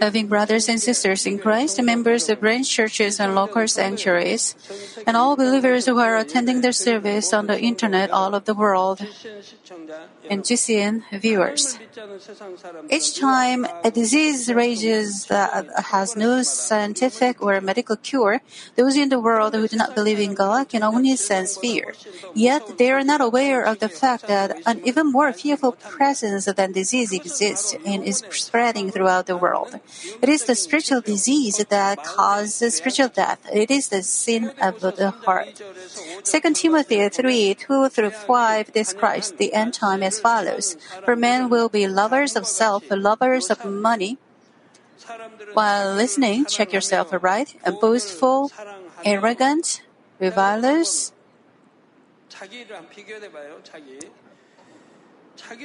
Loving 0.00 0.26
brothers 0.28 0.68
and 0.68 0.80
sisters 0.80 1.24
in 1.24 1.38
Christ, 1.38 1.80
members 1.80 2.28
of 2.28 2.40
branch 2.40 2.68
churches 2.68 3.18
and 3.18 3.34
local 3.34 3.66
sanctuaries, 3.66 4.54
and 5.06 5.16
all 5.16 5.36
believers 5.36 5.86
who 5.86 5.98
are 5.98 6.16
attending 6.16 6.60
their 6.60 6.72
service 6.72 7.32
on 7.32 7.46
the 7.46 7.58
internet 7.58 8.10
all 8.10 8.34
over 8.34 8.44
the 8.44 8.52
world, 8.52 9.00
and 10.28 10.42
GCN 10.44 11.02
viewers. 11.18 11.78
Each 12.90 13.18
time 13.18 13.66
a 13.82 13.90
disease 13.90 14.52
rages 14.52 15.26
that 15.26 15.64
has 15.88 16.14
no 16.14 16.42
scientific 16.42 17.40
or 17.40 17.58
medical 17.62 17.96
cure, 17.96 18.42
those 18.76 18.96
in 18.98 19.08
the 19.08 19.20
world 19.20 19.54
who 19.54 19.66
do 19.66 19.76
not 19.76 19.94
believe 19.94 20.20
in 20.20 20.34
God 20.34 20.68
can 20.68 20.82
only 20.82 21.16
sense 21.16 21.56
fear. 21.56 21.94
Yet 22.34 22.76
they 22.76 22.90
are 22.90 23.04
not 23.04 23.22
aware 23.22 23.64
of 23.64 23.78
the 23.78 23.88
fact 23.88 24.26
that 24.26 24.60
an 24.66 24.82
even 24.84 25.10
more 25.10 25.32
fearful 25.32 25.72
presence 25.72 26.44
than 26.44 26.72
disease 26.72 27.12
exists 27.12 27.74
is 28.02 28.24
spreading 28.30 28.90
throughout 28.90 29.26
the 29.26 29.36
world. 29.36 29.80
It 30.20 30.28
is 30.28 30.44
the 30.44 30.54
spiritual 30.54 31.00
disease 31.00 31.64
that 31.68 32.02
causes 32.02 32.76
spiritual 32.76 33.08
death. 33.08 33.40
It 33.52 33.70
is 33.70 33.88
the 33.88 34.02
sin 34.02 34.52
of 34.60 34.80
the 34.80 35.10
heart. 35.24 35.62
2 36.24 36.40
Timothy 36.54 37.08
3 37.08 37.54
2 37.54 37.88
through 37.88 38.10
5 38.10 38.72
describes 38.72 39.32
the 39.32 39.52
end 39.52 39.74
time 39.74 40.02
as 40.02 40.20
follows 40.20 40.76
For 41.04 41.16
men 41.16 41.48
will 41.48 41.68
be 41.68 41.86
lovers 41.86 42.36
of 42.36 42.46
self, 42.46 42.84
lovers 42.90 43.50
of 43.50 43.64
money. 43.64 44.18
While 45.52 45.94
listening, 45.94 46.46
check 46.46 46.72
yourself 46.72 47.12
right, 47.20 47.54
boastful, 47.80 48.50
arrogant, 49.04 49.82
revilers, 50.18 51.12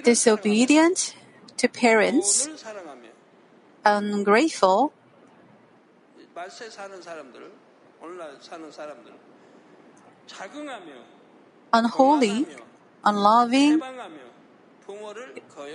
disobedient 0.03 1.15
to 1.59 1.67
parents, 1.67 2.47
um, 3.83 4.23
ungrateful, 4.23 4.93
unholy, 11.73 12.47
unloving, 13.03 13.81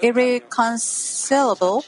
irreconcilable, 0.03 1.85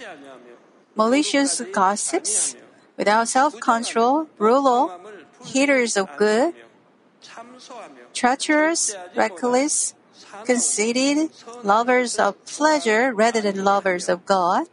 malicious 0.95 1.63
gossips, 1.73 2.55
without 2.99 3.29
self 3.29 3.59
control, 3.61 4.29
brutal, 4.37 4.93
haters 5.45 5.97
of 5.97 6.15
good, 6.19 6.53
treacherous, 8.13 8.95
reckless, 9.17 9.96
conceited, 10.45 11.31
lovers 11.63 12.19
of 12.19 12.37
pleasure 12.45 13.13
rather 13.15 13.41
than 13.41 13.65
lovers 13.65 14.09
of 14.09 14.27
God, 14.27 14.67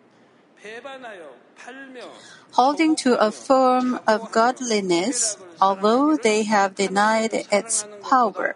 holding 2.51 2.95
to 2.95 3.17
a 3.19 3.31
form 3.31 3.99
of 4.07 4.31
godliness, 4.31 5.37
although 5.61 6.17
they 6.17 6.43
have 6.43 6.75
denied 6.75 7.33
its 7.51 7.85
power. 8.01 8.55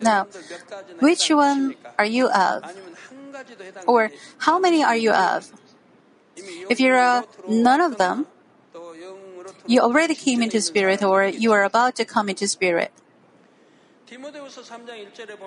Now, 0.00 0.26
which 1.00 1.30
one 1.30 1.76
are 1.98 2.04
you 2.04 2.28
of? 2.28 2.64
Or 3.86 4.10
how 4.38 4.58
many 4.58 4.82
are 4.82 4.96
you 4.96 5.12
of? 5.12 5.52
If 6.36 6.80
you're 6.80 7.24
none 7.48 7.80
of 7.80 7.96
them, 7.96 8.26
you 9.66 9.80
already 9.80 10.14
came 10.14 10.42
into 10.42 10.60
spirit 10.60 11.02
or 11.02 11.24
you 11.24 11.52
are 11.52 11.64
about 11.64 11.96
to 11.96 12.04
come 12.04 12.28
into 12.28 12.46
spirit. 12.48 12.92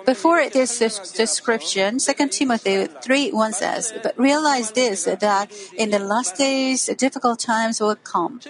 Before 0.04 0.48
this 0.50 0.78
description, 1.12 1.98
2 1.98 2.28
Timothy 2.28 2.86
3 2.86 3.30
1 3.30 3.52
says, 3.52 3.94
But 4.02 4.18
realize 4.18 4.72
this, 4.72 5.04
that 5.04 5.52
in 5.76 5.90
the 5.90 5.98
last 5.98 6.36
days 6.36 6.86
difficult 6.98 7.38
times 7.38 7.80
will 7.80 7.96
come. 7.96 8.40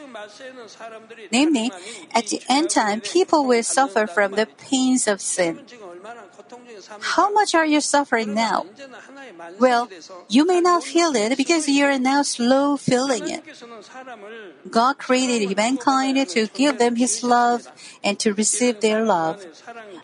Namely, 1.31 1.71
at 2.15 2.27
the 2.29 2.43
end 2.49 2.71
time, 2.71 3.01
people 3.01 3.45
will 3.45 3.63
suffer 3.63 4.07
from 4.07 4.33
the 4.33 4.47
pains 4.47 5.07
of 5.07 5.21
sin. 5.21 5.61
How 7.01 7.31
much 7.33 7.55
are 7.55 7.67
you 7.67 7.81
suffering 7.81 8.35
now? 8.35 8.67
Well, 9.59 9.89
you 10.29 10.47
may 10.47 10.61
not 10.61 10.85
feel 10.85 11.15
it 11.17 11.37
because 11.37 11.69
you 11.69 11.85
are 11.85 11.99
now 11.99 12.23
slow 12.23 12.77
feeling 12.77 13.29
it. 13.29 13.43
God 14.71 14.99
created 14.99 15.57
mankind 15.57 16.29
to 16.29 16.47
give 16.49 16.79
them 16.79 16.97
His 16.97 17.23
love 17.23 17.69
and 18.03 18.19
to 18.21 18.35
receive 18.35 18.81
their 18.81 19.05
love. 19.05 19.45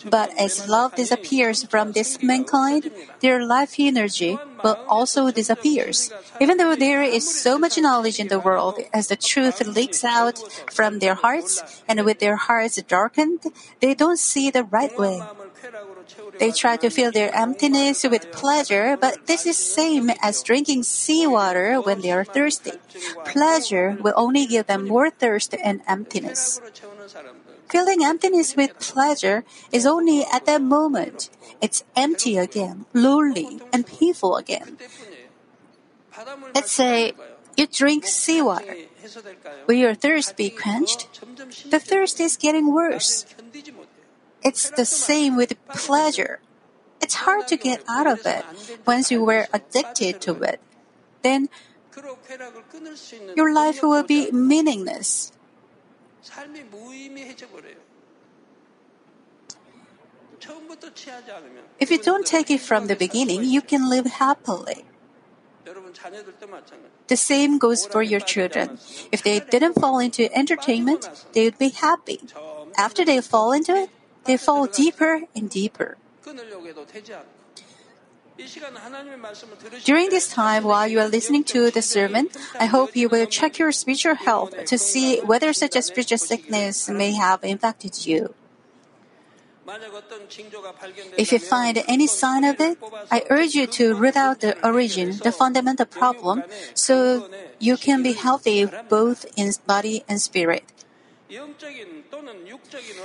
But 0.04 0.30
as 0.38 0.68
love 0.68 0.94
disappears 0.94 1.64
from 1.64 1.92
this 1.92 2.22
mankind, 2.22 2.90
their 3.20 3.44
life 3.44 3.76
energy 3.78 4.38
will 4.62 4.78
also 4.88 5.30
disappears. 5.30 6.12
Even 6.40 6.56
though 6.56 6.74
there 6.74 7.02
is 7.02 7.24
so 7.24 7.58
much 7.58 7.78
knowledge 7.78 8.20
in 8.20 8.28
the 8.28 8.40
world, 8.40 8.78
as 8.92 9.08
the 9.08 9.16
truth 9.16 9.60
leaks 9.66 10.04
out 10.04 10.38
from 10.70 10.98
their 10.98 11.14
hearts, 11.14 11.82
and 11.88 12.04
with 12.04 12.18
their 12.18 12.36
hearts 12.36 12.80
darkened, 12.82 13.40
they 13.80 13.94
don't 13.94 14.18
see 14.18 14.50
the 14.50 14.64
right 14.64 14.96
way. 14.98 15.22
They 16.38 16.50
try 16.50 16.76
to 16.76 16.90
fill 16.90 17.12
their 17.12 17.34
emptiness 17.34 18.04
with 18.04 18.32
pleasure, 18.32 18.96
but 19.00 19.26
this 19.26 19.46
is 19.46 19.56
same 19.56 20.10
as 20.20 20.42
drinking 20.42 20.82
seawater 20.82 21.80
when 21.80 22.00
they 22.00 22.10
are 22.10 22.24
thirsty. 22.24 22.72
Pleasure 23.24 23.96
will 24.00 24.14
only 24.16 24.46
give 24.46 24.66
them 24.66 24.88
more 24.88 25.10
thirst 25.10 25.54
and 25.62 25.80
emptiness. 25.86 26.60
Filling 27.68 28.04
emptiness 28.04 28.56
with 28.56 28.78
pleasure 28.78 29.44
is 29.72 29.86
only 29.86 30.24
at 30.32 30.46
that 30.46 30.62
moment. 30.62 31.30
It's 31.60 31.84
empty 31.96 32.38
again, 32.38 32.86
lonely, 32.92 33.60
and 33.72 33.86
painful 33.86 34.36
again. 34.36 34.78
Let's 36.54 36.72
say 36.72 37.12
you 37.56 37.66
drink 37.66 38.06
seawater. 38.06 38.76
Will 39.66 39.74
your 39.74 39.94
thirst 39.94 40.36
be 40.36 40.50
quenched? 40.50 41.08
The 41.70 41.80
thirst 41.80 42.20
is 42.20 42.36
getting 42.36 42.72
worse. 42.72 43.26
It's 44.42 44.70
the 44.70 44.84
same 44.84 45.36
with 45.36 45.56
pleasure. 45.68 46.40
It's 47.00 47.26
hard 47.28 47.48
to 47.48 47.56
get 47.56 47.84
out 47.88 48.06
of 48.06 48.24
it 48.24 48.44
once 48.86 49.10
you 49.10 49.24
were 49.24 49.46
addicted 49.52 50.20
to 50.22 50.40
it. 50.42 50.60
Then 51.22 51.48
your 53.36 53.52
life 53.52 53.82
will 53.82 54.02
be 54.02 54.30
meaningless. 54.32 55.33
If 61.80 61.90
you 61.90 61.98
don't 61.98 62.26
take 62.26 62.50
it 62.50 62.60
from 62.60 62.86
the 62.86 62.96
beginning, 62.96 63.44
you 63.44 63.60
can 63.60 63.88
live 63.88 64.06
happily. 64.06 64.84
The 67.06 67.16
same 67.16 67.58
goes 67.58 67.86
for 67.86 68.02
your 68.02 68.20
children. 68.20 68.78
If 69.10 69.22
they 69.22 69.40
didn't 69.40 69.74
fall 69.74 69.98
into 69.98 70.32
entertainment, 70.36 71.08
they 71.32 71.44
would 71.44 71.58
be 71.58 71.70
happy. 71.70 72.20
After 72.76 73.04
they 73.04 73.20
fall 73.20 73.52
into 73.52 73.74
it, 73.74 73.90
they 74.24 74.36
fall 74.36 74.66
deeper 74.66 75.22
and 75.34 75.48
deeper. 75.48 75.96
During 79.84 80.10
this 80.10 80.28
time, 80.28 80.64
while 80.64 80.88
you 80.88 80.98
are 80.98 81.08
listening 81.08 81.44
to 81.44 81.70
the 81.70 81.82
sermon, 81.82 82.28
I 82.58 82.66
hope 82.66 82.96
you 82.96 83.08
will 83.08 83.26
check 83.26 83.58
your 83.58 83.70
spiritual 83.70 84.16
health 84.16 84.64
to 84.66 84.76
see 84.76 85.20
whether 85.20 85.52
such 85.52 85.76
a 85.76 85.82
spiritual 85.82 86.18
sickness 86.18 86.88
may 86.88 87.12
have 87.12 87.44
infected 87.44 88.06
you. 88.06 88.34
If 91.16 91.32
you 91.32 91.38
find 91.38 91.82
any 91.88 92.06
sign 92.06 92.44
of 92.44 92.60
it, 92.60 92.76
I 93.10 93.22
urge 93.30 93.54
you 93.54 93.66
to 93.78 93.94
root 93.94 94.16
out 94.16 94.40
the 94.40 94.52
origin, 94.66 95.16
the 95.22 95.32
fundamental 95.32 95.86
problem, 95.86 96.42
so 96.74 97.30
you 97.58 97.76
can 97.76 98.02
be 98.02 98.12
healthy 98.12 98.66
both 98.88 99.24
in 99.36 99.52
body 99.66 100.04
and 100.08 100.20
spirit. 100.20 100.73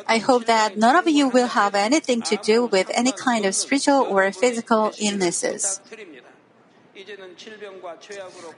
I 0.08 0.18
hope 0.18 0.46
that 0.46 0.78
none 0.78 0.96
of 0.96 1.08
you 1.08 1.28
will 1.30 1.48
have 1.48 1.76
anything 1.76 2.22
to 2.24 2.38
do 2.38 2.66
with 2.66 2.92
any 2.94 3.12
kind 3.12 3.46
of 3.46 3.56
spiritual 3.56 4.06
or 4.10 4.32
physical 4.32 4.92
illnesses. 5.00 5.82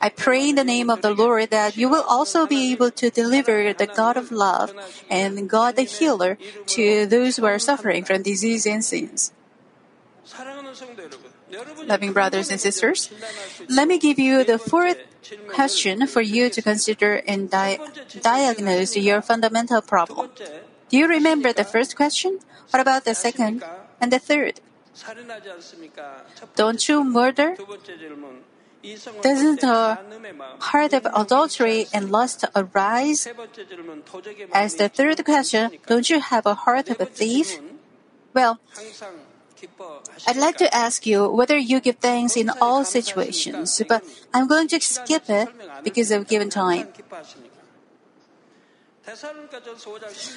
I 0.01 0.09
pray 0.09 0.49
in 0.49 0.55
the 0.55 0.63
name 0.63 0.89
of 0.89 1.01
the 1.01 1.13
Lord 1.13 1.51
that 1.51 1.77
you 1.77 1.89
will 1.89 2.03
also 2.07 2.47
be 2.47 2.71
able 2.71 2.91
to 2.91 3.09
deliver 3.09 3.73
the 3.73 3.87
God 3.87 4.17
of 4.17 4.31
love 4.31 4.73
and 5.09 5.49
God 5.49 5.75
the 5.75 5.83
healer 5.83 6.37
to 6.67 7.05
those 7.05 7.37
who 7.37 7.45
are 7.45 7.59
suffering 7.59 8.03
from 8.03 8.23
disease 8.23 8.65
and 8.65 8.83
sins. 8.83 9.31
Loving 11.85 12.13
brothers 12.13 12.49
and 12.49 12.59
sisters, 12.59 13.11
let 13.69 13.87
me 13.87 13.97
give 13.97 14.19
you 14.19 14.43
the 14.43 14.57
fourth 14.57 14.97
question 15.53 16.07
for 16.07 16.21
you 16.21 16.49
to 16.49 16.61
consider 16.61 17.21
and 17.27 17.49
di- 17.49 17.79
diagnose 18.21 18.95
your 18.95 19.21
fundamental 19.21 19.81
problem. 19.81 20.29
Do 20.89 20.97
you 20.97 21.07
remember 21.07 21.53
the 21.53 21.63
first 21.63 21.95
question? 21.95 22.39
What 22.69 22.79
about 22.79 23.05
the 23.05 23.15
second 23.15 23.63
and 23.99 24.11
the 24.11 24.19
third? 24.19 24.59
Don't 26.55 26.87
you 26.87 27.03
murder? 27.03 27.55
Doesn't 29.21 29.63
a 29.63 29.99
heart 30.59 30.93
of 30.93 31.05
adultery 31.13 31.85
and 31.93 32.11
lust 32.11 32.45
arise? 32.55 33.27
As 34.53 34.75
the 34.75 34.89
third 34.89 35.23
question, 35.23 35.71
don't 35.85 36.09
you 36.09 36.19
have 36.19 36.45
a 36.45 36.55
heart 36.55 36.89
of 36.89 36.99
a 36.99 37.05
thief? 37.05 37.59
Well, 38.33 38.59
I'd 40.27 40.37
like 40.37 40.57
to 40.57 40.73
ask 40.73 41.05
you 41.05 41.29
whether 41.29 41.57
you 41.57 41.79
give 41.79 41.97
thanks 41.97 42.35
in 42.35 42.49
all 42.61 42.83
situations, 42.83 43.81
but 43.87 44.03
I'm 44.33 44.47
going 44.47 44.67
to 44.69 44.79
skip 44.79 45.29
it 45.29 45.49
because 45.83 46.11
of 46.11 46.27
given 46.27 46.49
time. 46.49 46.87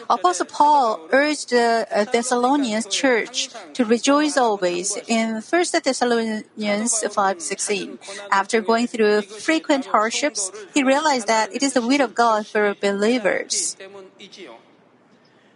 Apostle 0.09 0.47
Paul 0.47 1.09
urged 1.12 1.50
the 1.50 1.87
uh, 1.93 2.05
Thessalonians 2.05 2.87
church 2.87 3.50
to 3.75 3.85
rejoice 3.85 4.37
always 4.37 4.97
in 5.06 5.43
1 5.43 5.65
Thessalonians 5.85 6.49
5:16. 6.56 7.99
After 8.31 8.61
going 8.62 8.87
through 8.87 9.23
frequent 9.23 9.87
hardships, 9.87 10.50
he 10.73 10.82
realized 10.82 11.26
that 11.29 11.55
it 11.55 11.62
is 11.62 11.75
the 11.75 11.82
will 11.82 12.00
of 12.00 12.15
God 12.15 12.47
for 12.47 12.75
believers. 12.75 13.76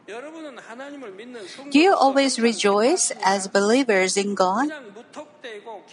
Do 0.08 1.78
you 1.78 1.92
always 1.92 2.40
rejoice 2.40 3.12
as 3.22 3.46
believers 3.46 4.16
in 4.16 4.34
God? 4.34 4.72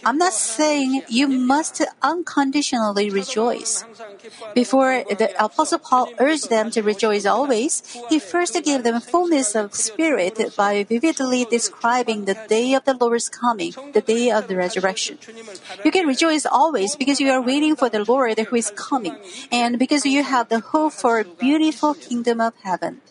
I'm 0.06 0.16
not 0.16 0.32
saying 0.32 1.02
you 1.08 1.28
must 1.28 1.82
unconditionally 2.00 3.10
rejoice. 3.10 3.84
Before 4.54 5.04
the 5.04 5.34
Apostle 5.38 5.78
Paul 5.78 6.08
urged 6.18 6.48
them 6.48 6.70
to 6.70 6.82
rejoice 6.82 7.26
always, 7.26 7.82
he 8.08 8.18
first 8.18 8.56
gave 8.64 8.84
them 8.84 9.02
fullness 9.02 9.54
of 9.54 9.74
spirit 9.74 10.56
by 10.56 10.84
vividly 10.84 11.44
describing 11.44 12.24
the 12.24 12.38
day 12.48 12.72
of 12.72 12.84
the 12.84 12.94
Lord's 12.94 13.28
coming, 13.28 13.74
the 13.92 14.00
day 14.00 14.30
of 14.30 14.48
the 14.48 14.56
resurrection. 14.56 15.18
You 15.84 15.90
can 15.90 16.06
rejoice 16.06 16.46
always 16.46 16.96
because 16.96 17.20
you 17.20 17.30
are 17.30 17.42
waiting 17.42 17.76
for 17.76 17.90
the 17.90 18.02
Lord 18.02 18.38
who 18.38 18.56
is 18.56 18.70
coming, 18.70 19.16
and 19.52 19.78
because 19.78 20.06
you 20.06 20.24
have 20.24 20.48
the 20.48 20.60
hope 20.60 20.94
for 20.94 21.20
a 21.20 21.24
beautiful 21.24 21.92
kingdom 21.92 22.40
of 22.40 22.54
heaven. 22.62 23.02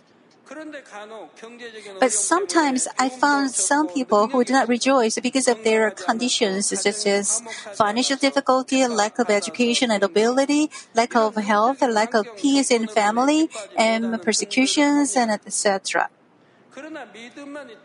But 2.00 2.12
sometimes 2.12 2.88
I 3.00 3.10
found 3.10 3.52
some 3.52 3.88
people 3.88 4.28
who 4.28 4.44
do 4.44 4.54
not 4.54 4.68
rejoice 4.68 5.18
because 5.20 5.48
of 5.48 5.64
their 5.64 5.90
conditions 5.92 6.68
such 6.68 7.08
as 7.08 7.42
financial 7.74 8.18
difficulty, 8.18 8.86
lack 8.86 9.18
of 9.18 9.30
education 9.30 9.90
and 9.90 10.04
ability, 10.04 10.70
lack 10.94 11.16
of 11.16 11.36
health, 11.36 11.82
lack 11.82 12.14
of 12.14 12.28
peace 12.38 12.70
in 12.70 12.88
family, 12.88 13.50
and 13.76 14.22
persecutions, 14.22 15.16
and 15.16 15.32
etc. 15.32 16.10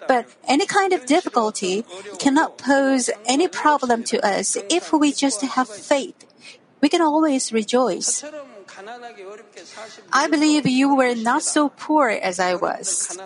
But 0.06 0.26
any 0.46 0.66
kind 0.66 0.92
of 0.92 1.06
difficulty 1.06 1.84
cannot 2.18 2.58
pose 2.58 3.08
any 3.24 3.48
problem 3.48 4.04
to 4.04 4.20
us 4.26 4.56
if 4.68 4.92
we 4.92 5.12
just 5.12 5.40
have 5.42 5.68
faith. 5.68 6.26
We 6.80 6.88
can 6.88 7.00
always 7.00 7.52
rejoice. 7.52 8.24
I 10.12 10.28
believe 10.28 10.66
you 10.66 10.94
were 10.94 11.14
not 11.14 11.42
so 11.42 11.68
poor 11.68 12.08
as 12.08 12.38
I 12.38 12.54
was. 12.54 13.18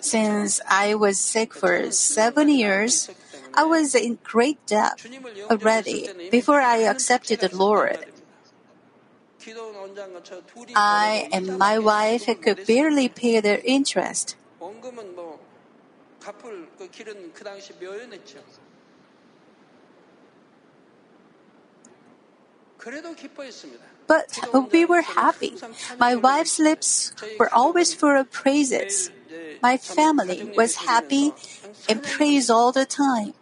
Since 0.00 0.60
I 0.68 0.94
was 0.94 1.18
sick 1.18 1.54
for 1.54 1.90
seven 1.90 2.48
years, 2.48 3.10
I 3.54 3.64
was 3.64 3.94
in 3.94 4.18
great 4.22 4.64
debt 4.66 5.04
already 5.50 6.08
before 6.30 6.60
I 6.60 6.78
accepted 6.88 7.40
the 7.40 7.54
Lord. 7.54 8.04
I 10.74 11.28
and 11.32 11.58
my 11.58 11.78
wife 11.78 12.26
could 12.42 12.66
barely 12.66 13.08
pay 13.08 13.40
their 13.40 13.60
interest. 13.64 14.36
But 24.06 24.38
we 24.70 24.84
were 24.84 25.02
happy. 25.02 25.54
My 25.98 26.14
wife's 26.14 26.58
lips 26.58 27.12
were 27.38 27.52
always 27.52 27.94
full 27.94 28.14
of 28.16 28.30
praises. 28.30 29.10
My 29.62 29.76
family 29.76 30.52
was 30.56 30.86
happy 30.86 31.32
and 31.88 32.02
praised 32.02 32.50
all 32.50 32.70
the 32.70 32.86
time. 32.86 33.34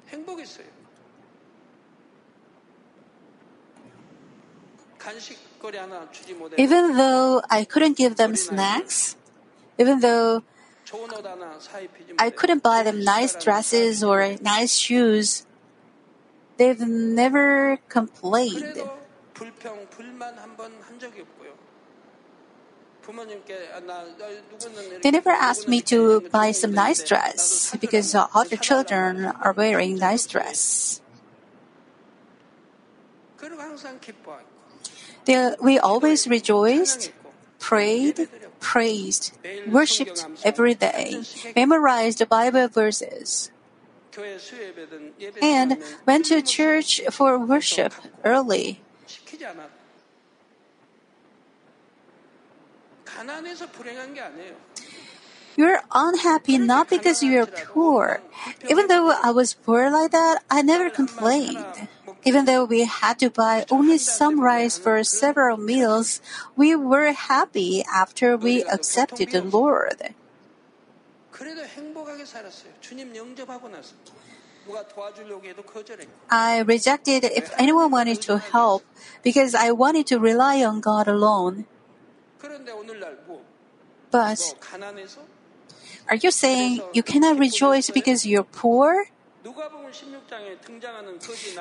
Even 6.56 6.96
though 6.96 7.42
I 7.50 7.64
couldn't 7.64 7.96
give 7.96 8.16
them 8.16 8.36
snacks, 8.36 9.16
even 9.78 10.00
though 10.00 10.42
I 12.18 12.30
couldn't 12.30 12.62
buy 12.62 12.82
them 12.82 13.04
nice 13.04 13.34
dresses 13.36 14.02
or 14.02 14.36
nice 14.40 14.76
shoes, 14.76 15.44
they've 16.56 16.80
never 16.80 17.78
complained. 17.88 18.80
They 25.02 25.10
never 25.10 25.30
asked 25.30 25.68
me 25.68 25.80
to 25.82 26.20
buy 26.32 26.52
some 26.52 26.72
nice 26.72 27.04
dress 27.04 27.76
because 27.76 28.14
other 28.14 28.56
children 28.56 29.26
are 29.26 29.52
wearing 29.52 29.98
nice 29.98 30.26
dress. 30.26 31.02
They, 35.26 35.54
we 35.60 35.78
always 35.78 36.26
rejoiced, 36.26 37.12
prayed, 37.58 38.28
praised, 38.60 39.36
worshipped 39.66 40.26
every 40.44 40.74
day, 40.74 41.22
memorized 41.54 42.18
the 42.18 42.26
Bible 42.26 42.68
verses, 42.68 43.50
and 45.42 45.82
went 46.06 46.26
to 46.26 46.40
church 46.40 47.00
for 47.10 47.38
worship 47.38 47.92
early. 48.24 48.83
You're 55.56 55.82
unhappy 55.94 56.58
not 56.58 56.90
because 56.90 57.22
you're 57.22 57.46
poor. 57.46 58.20
Even 58.68 58.88
though 58.88 59.10
I 59.10 59.30
was 59.30 59.54
poor 59.54 59.90
like 59.90 60.10
that, 60.10 60.42
I 60.50 60.62
never 60.62 60.90
complained. 60.90 61.88
Even 62.24 62.44
though 62.44 62.64
we 62.64 62.84
had 62.84 63.18
to 63.20 63.30
buy 63.30 63.64
only 63.70 63.98
some 63.98 64.40
rice 64.40 64.78
for 64.78 65.04
several 65.04 65.56
meals, 65.56 66.20
we 66.56 66.74
were 66.74 67.12
happy 67.12 67.84
after 67.84 68.36
we 68.36 68.64
accepted 68.64 69.30
the 69.30 69.42
Lord. 69.42 70.14
I 76.30 76.60
rejected 76.60 77.24
if 77.24 77.52
anyone 77.58 77.90
wanted 77.90 78.22
to 78.22 78.38
help 78.38 78.84
because 79.22 79.54
I 79.54 79.70
wanted 79.72 80.06
to 80.08 80.18
rely 80.18 80.64
on 80.64 80.80
God 80.80 81.08
alone. 81.08 81.66
But 84.10 84.40
are 86.08 86.16
you 86.16 86.30
saying 86.30 86.80
you 86.92 87.02
cannot 87.02 87.38
rejoice 87.38 87.90
because 87.90 88.26
you're 88.26 88.44
poor? 88.44 89.06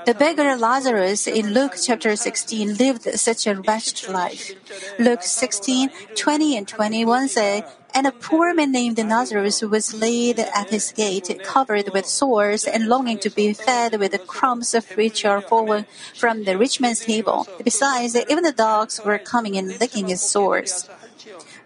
The 0.06 0.16
beggar 0.18 0.56
Lazarus 0.56 1.28
in 1.28 1.54
Luke 1.54 1.76
chapter 1.76 2.16
16 2.16 2.76
lived 2.76 3.04
such 3.20 3.46
a 3.46 3.56
wretched 3.56 4.10
life. 4.10 4.52
Luke 5.00 5.22
16, 5.22 5.90
20 6.16 6.58
and 6.58 6.66
21 6.66 7.28
say, 7.28 7.66
And 7.94 8.08
a 8.08 8.14
poor 8.14 8.54
man 8.54 8.72
named 8.72 8.98
Lazarus 9.00 9.62
was 9.64 9.94
laid 9.94 10.40
at 10.40 10.70
his 10.70 10.94
gate, 10.94 11.42
covered 11.44 11.90
with 11.94 12.06
sores 12.06 12.64
and 12.64 12.88
longing 12.88 13.20
to 13.20 13.30
be 13.30 13.52
fed 13.52 14.00
with 14.00 14.14
the 14.14 14.20
crumbs 14.20 14.74
of 14.74 14.90
which 14.92 15.26
are 15.26 15.42
fallen 15.42 15.86
from 16.16 16.46
the 16.46 16.58
rich 16.58 16.80
man's 16.80 17.02
table. 17.02 17.46
Besides, 17.66 18.16
even 18.16 18.46
the 18.46 18.54
dogs 18.54 19.02
were 19.04 19.18
coming 19.18 19.58
and 19.58 19.78
licking 19.82 20.08
his 20.08 20.22
sores. 20.22 20.90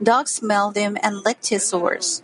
Dogs 0.01 0.31
smelled 0.31 0.77
him 0.77 0.97
and 1.03 1.23
licked 1.23 1.49
his 1.49 1.67
sores. 1.67 2.23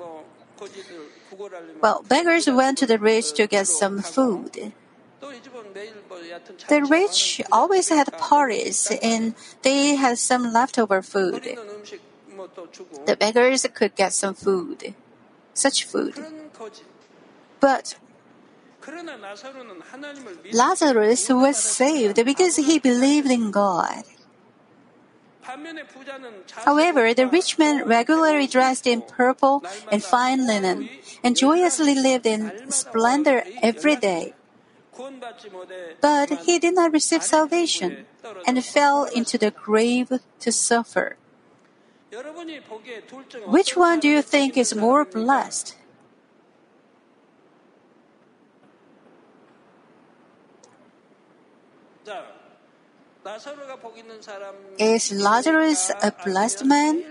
Well, 1.82 2.04
beggars 2.08 2.48
went 2.48 2.78
to 2.80 2.86
the 2.86 2.98
rich 2.98 3.34
to 3.34 3.48
get 3.48 3.68
some 3.68 4.02
food. 4.02 4.74
The 6.68 6.84
rich 6.84 7.42
always 7.52 7.90
had 7.90 8.12
parties 8.18 8.92
and 9.02 9.36
they 9.62 9.96
had 9.96 10.18
some 10.18 10.52
leftover 10.52 11.02
food. 11.02 11.58
The 13.06 13.16
beggars 13.16 13.66
could 13.74 13.96
get 13.96 14.14
some 14.14 14.34
food, 14.34 14.94
such 15.54 15.86
food. 15.86 16.16
But 17.60 17.96
Lazarus 20.52 21.30
was 21.30 21.58
saved 21.58 22.26
because 22.26 22.58
he 22.58 22.80
believed 22.80 23.32
in 23.32 23.52
God. 23.52 24.04
However, 26.66 27.14
the 27.14 27.28
rich 27.28 27.58
man 27.60 27.86
regularly 27.86 28.48
dressed 28.48 28.88
in 28.88 29.02
purple 29.02 29.64
and 29.92 30.04
fine 30.04 30.48
linen 30.48 30.90
and 31.24 31.36
joyously 31.36 31.96
lived 31.96 32.26
in 32.26 32.72
splendor 32.72 33.44
every 33.62 33.96
day. 33.96 34.34
But 36.02 36.30
he 36.46 36.60
did 36.60 36.76
not 36.76 36.94
receive 36.94 37.24
salvation 37.24 38.06
and 38.46 38.64
fell 38.64 39.06
into 39.06 39.38
the 39.38 39.52
grave 39.52 40.12
to 40.40 40.52
suffer. 40.52 41.18
Which 43.48 43.76
one 43.76 44.00
do 44.00 44.08
you 44.08 44.22
think 44.22 44.56
is 44.56 44.76
more 44.76 45.04
blessed? 45.04 45.76
Is 54.78 55.12
Lazarus 55.12 55.92
a 56.02 56.12
blessed 56.26 56.66
man? 56.66 57.04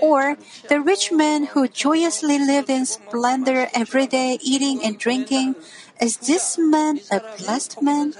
Or 0.00 0.36
the 0.68 0.80
rich 0.80 1.12
man 1.12 1.44
who 1.52 1.68
joyously 1.68 2.38
lived 2.38 2.70
in 2.70 2.86
splendor 2.86 3.68
every 3.74 4.06
day, 4.06 4.38
eating 4.40 4.82
and 4.82 4.98
drinking? 4.98 5.56
Is 6.00 6.16
this 6.16 6.56
man 6.56 7.00
a 7.10 7.20
blessed 7.36 7.82
man? 7.82 8.14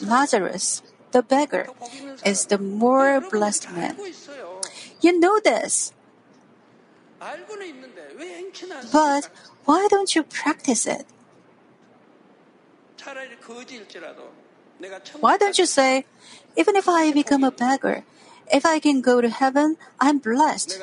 Lazarus, 0.00 0.82
the 1.10 1.22
beggar, 1.22 1.66
is 2.24 2.46
the 2.46 2.58
more 2.58 3.20
blessed 3.20 3.72
man. 3.72 3.96
You 5.00 5.18
know 5.18 5.40
this. 5.40 5.92
But 8.92 9.30
why 9.64 9.88
don't 9.90 10.14
you 10.14 10.22
practice 10.22 10.86
it? 10.86 11.06
Why 15.20 15.36
don't 15.38 15.58
you 15.58 15.66
say, 15.66 16.04
even 16.56 16.76
if 16.76 16.88
I 16.88 17.12
become 17.12 17.44
a 17.44 17.50
beggar, 17.50 18.04
if 18.52 18.66
I 18.66 18.78
can 18.78 19.00
go 19.00 19.20
to 19.20 19.28
heaven, 19.28 19.76
I'm 20.00 20.18
blessed. 20.18 20.82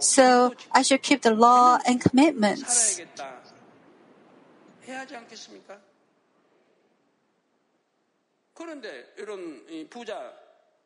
So 0.00 0.54
I 0.72 0.82
should 0.82 1.02
keep 1.02 1.22
the 1.22 1.34
law 1.34 1.78
and 1.86 2.00
commitments. 2.00 3.00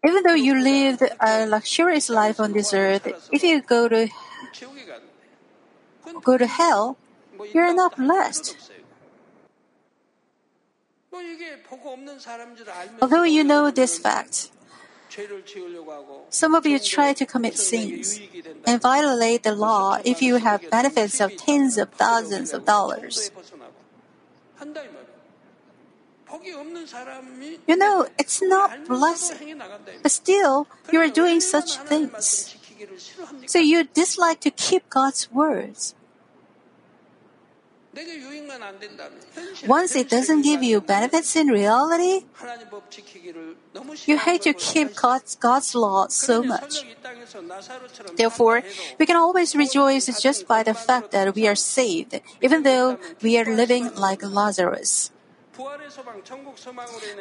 Even 0.06 0.22
though 0.22 0.34
you 0.34 0.54
lived 0.60 1.02
a 1.20 1.46
luxurious 1.46 2.10
life 2.10 2.38
on 2.38 2.52
this 2.52 2.74
earth, 2.74 3.06
if 3.32 3.42
you 3.42 3.62
go 3.62 3.88
to 3.88 4.08
go 6.22 6.36
to 6.36 6.46
hell, 6.46 6.98
you're 7.52 7.74
not 7.74 7.96
blessed. 7.96 8.73
Although 13.00 13.22
you 13.22 13.44
know 13.44 13.70
this 13.70 13.98
fact, 13.98 14.50
some 16.30 16.54
of 16.54 16.66
you 16.66 16.78
try 16.78 17.12
to 17.12 17.26
commit 17.26 17.56
sins 17.56 18.20
and 18.66 18.80
violate 18.80 19.42
the 19.42 19.54
law 19.54 20.00
if 20.04 20.20
you 20.20 20.36
have 20.36 20.68
benefits 20.70 21.20
of 21.20 21.36
tens 21.36 21.78
of 21.78 21.90
thousands 21.90 22.52
of 22.52 22.64
dollars. 22.64 23.30
You 27.66 27.76
know, 27.76 28.08
it's 28.18 28.42
not 28.42 28.86
blessing, 28.86 29.62
but 30.02 30.10
still, 30.10 30.66
you 30.90 30.98
are 30.98 31.08
doing 31.08 31.40
such 31.40 31.76
things. 31.78 32.56
So 33.46 33.58
you 33.58 33.84
dislike 33.84 34.40
to 34.40 34.50
keep 34.50 34.90
God's 34.90 35.30
words. 35.30 35.94
Once 39.66 39.94
it 39.94 40.08
doesn't 40.08 40.42
give 40.42 40.62
you 40.62 40.80
benefits 40.80 41.36
in 41.36 41.48
reality, 41.48 42.24
you 44.06 44.18
hate 44.18 44.42
to 44.42 44.52
keep 44.54 44.94
God's, 44.94 45.36
God's 45.36 45.74
law 45.74 46.08
so 46.08 46.42
much. 46.42 46.84
Therefore, 48.16 48.62
we 48.98 49.06
can 49.06 49.16
always 49.16 49.54
rejoice 49.54 50.06
just 50.20 50.46
by 50.48 50.62
the 50.62 50.74
fact 50.74 51.12
that 51.12 51.34
we 51.34 51.46
are 51.46 51.54
saved, 51.54 52.20
even 52.42 52.62
though 52.62 52.98
we 53.22 53.38
are 53.38 53.44
living 53.44 53.94
like 53.94 54.22
Lazarus. 54.22 55.10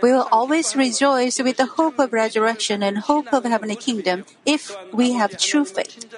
We 0.02 0.12
will 0.12 0.28
always 0.32 0.76
rejoice 0.76 1.40
with 1.40 1.58
the 1.58 1.66
hope 1.66 2.00
of 2.00 2.14
resurrection 2.14 2.82
and 2.82 2.98
hope 2.98 3.32
of 3.32 3.44
heavenly 3.44 3.76
kingdom 3.76 4.26
if 4.46 4.76
we 4.92 5.14
have 5.14 5.38
true 5.38 5.66
faith. 5.66 6.10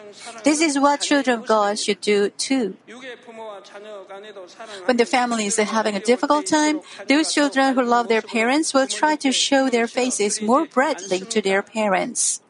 This 0.43 0.61
is 0.61 0.79
what 0.79 1.01
children 1.01 1.39
of 1.39 1.47
God 1.47 1.79
should 1.79 2.01
do 2.01 2.29
too. 2.29 2.77
When 4.85 4.97
the 4.97 5.05
family 5.05 5.45
is 5.45 5.57
having 5.57 5.95
a 5.95 5.99
difficult 5.99 6.45
time, 6.45 6.81
those 7.07 7.33
children 7.33 7.75
who 7.75 7.83
love 7.83 8.07
their 8.07 8.21
parents 8.21 8.73
will 8.73 8.87
try 8.87 9.15
to 9.17 9.31
show 9.31 9.69
their 9.69 9.87
faces 9.87 10.41
more 10.41 10.65
brightly 10.65 11.19
to 11.19 11.41
their 11.41 11.61
parents. 11.61 12.41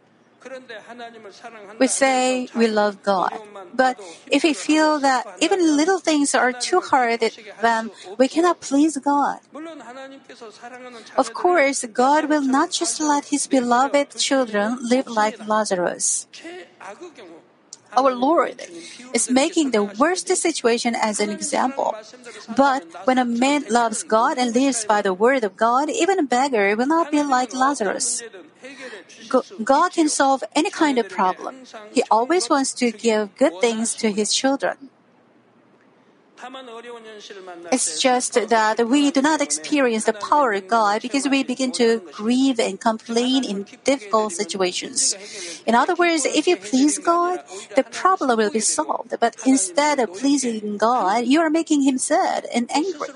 We 1.79 1.87
say 1.87 2.47
we 2.55 2.67
love 2.67 3.01
God, 3.03 3.33
but 3.73 3.97
if 4.29 4.43
we 4.43 4.53
feel 4.53 4.99
that 4.99 5.25
even 5.39 5.75
little 5.75 5.99
things 5.99 6.35
are 6.35 6.53
too 6.53 6.81
hard, 6.81 7.23
then 7.61 7.89
we 8.17 8.27
cannot 8.27 8.61
please 8.61 8.97
God. 8.97 9.39
Of 11.17 11.33
course, 11.33 11.85
God 11.85 12.29
will 12.29 12.45
not 12.45 12.71
just 12.71 12.99
let 12.99 13.25
His 13.25 13.47
beloved 13.47 14.17
children 14.17 14.77
live 14.81 15.07
like 15.07 15.47
Lazarus 15.47 16.27
our 17.97 18.13
Lord 18.13 18.61
is 19.13 19.29
making 19.29 19.71
the 19.71 19.83
worst 19.83 20.27
situation 20.27 20.95
as 20.95 21.19
an 21.19 21.29
example. 21.29 21.95
But 22.55 22.83
when 23.05 23.17
a 23.17 23.25
man 23.25 23.65
loves 23.69 24.03
God 24.03 24.37
and 24.37 24.53
lives 24.53 24.85
by 24.85 25.01
the 25.01 25.13
word 25.13 25.43
of 25.43 25.55
God, 25.55 25.89
even 25.89 26.19
a 26.19 26.23
beggar 26.23 26.75
will 26.75 26.87
not 26.87 27.11
be 27.11 27.23
like 27.23 27.53
Lazarus. 27.53 28.23
God 29.63 29.91
can 29.93 30.09
solve 30.09 30.43
any 30.55 30.69
kind 30.69 30.97
of 30.97 31.09
problem. 31.09 31.55
He 31.91 32.03
always 32.11 32.49
wants 32.49 32.73
to 32.75 32.91
give 32.91 33.35
good 33.37 33.53
things 33.61 33.95
to 33.95 34.11
his 34.11 34.33
children. 34.33 34.89
It's 37.71 37.99
just 38.01 38.33
that 38.33 38.87
we 38.87 39.11
do 39.11 39.21
not 39.21 39.41
experience 39.41 40.05
the 40.05 40.13
power 40.13 40.53
of 40.53 40.67
God 40.67 41.01
because 41.01 41.27
we 41.27 41.43
begin 41.43 41.71
to 41.73 42.01
grieve 42.11 42.59
and 42.59 42.79
complain 42.79 43.43
in 43.43 43.65
difficult 43.83 44.33
situations. 44.33 45.15
In 45.65 45.75
other 45.75 45.95
words, 45.95 46.25
if 46.25 46.47
you 46.47 46.57
please 46.57 46.99
God, 46.99 47.43
the 47.75 47.83
problem 47.83 48.37
will 48.37 48.51
be 48.51 48.59
solved. 48.59 49.13
But 49.19 49.35
instead 49.45 49.99
of 49.99 50.13
pleasing 50.13 50.77
God, 50.77 51.25
you 51.25 51.41
are 51.41 51.49
making 51.49 51.81
Him 51.83 51.97
sad 51.97 52.45
and 52.53 52.69
angry. 52.71 53.09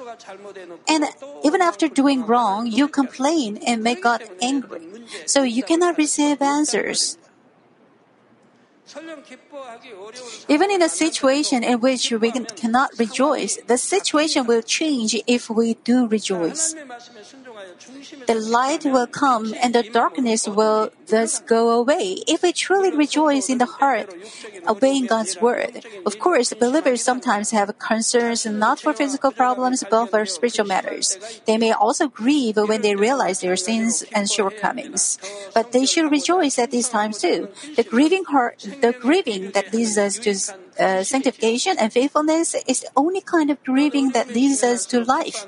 And 0.87 1.05
even 1.43 1.61
after 1.61 1.87
doing 1.87 2.25
wrong, 2.25 2.67
you 2.67 2.87
complain 2.87 3.57
and 3.65 3.83
make 3.83 4.03
God 4.03 4.23
angry. 4.41 4.81
So 5.25 5.43
you 5.43 5.63
cannot 5.63 5.97
receive 5.97 6.41
answers. 6.41 7.17
Even 10.47 10.71
in 10.71 10.81
a 10.81 10.89
situation 10.89 11.63
in 11.63 11.79
which 11.79 12.11
we 12.11 12.31
cannot 12.31 12.91
rejoice, 12.97 13.57
the 13.67 13.77
situation 13.77 14.45
will 14.47 14.61
change 14.61 15.15
if 15.27 15.49
we 15.49 15.75
do 15.83 16.07
rejoice. 16.07 16.73
The 18.27 18.35
light 18.35 18.85
will 18.85 19.07
come 19.07 19.53
and 19.61 19.75
the 19.75 19.83
darkness 19.83 20.47
will 20.47 20.91
thus 21.07 21.39
go 21.39 21.71
away 21.71 22.23
if 22.27 22.41
we 22.43 22.53
truly 22.53 22.95
rejoice 22.95 23.49
in 23.49 23.57
the 23.57 23.65
heart, 23.65 24.13
obeying 24.67 25.05
God's 25.05 25.39
word. 25.41 25.85
Of 26.05 26.19
course, 26.19 26.53
believers 26.53 27.01
sometimes 27.01 27.51
have 27.51 27.77
concerns 27.79 28.45
not 28.45 28.79
for 28.79 28.93
physical 28.93 29.31
problems 29.31 29.83
but 29.89 30.07
for 30.07 30.25
spiritual 30.25 30.65
matters. 30.65 31.17
They 31.45 31.57
may 31.57 31.71
also 31.71 32.07
grieve 32.07 32.57
when 32.57 32.81
they 32.81 32.95
realize 32.95 33.41
their 33.41 33.55
sins 33.55 34.03
and 34.13 34.29
shortcomings. 34.29 35.17
But 35.53 35.71
they 35.71 35.85
should 35.85 36.11
rejoice 36.11 36.57
at 36.59 36.71
these 36.71 36.89
times 36.89 37.19
too. 37.19 37.49
The 37.75 37.83
grieving 37.83 38.25
heart, 38.25 38.65
the 38.81 38.93
grieving 38.93 39.51
that 39.51 39.73
leads 39.73 39.97
us 39.97 40.17
to 40.19 40.31
uh, 40.79 41.03
sanctification 41.03 41.75
and 41.77 41.91
faithfulness 41.91 42.55
is 42.67 42.81
the 42.81 42.89
only 42.95 43.21
kind 43.21 43.49
of 43.51 43.63
grieving 43.63 44.11
that 44.11 44.29
leads 44.29 44.63
us 44.63 44.85
to 44.87 45.03
life. 45.03 45.45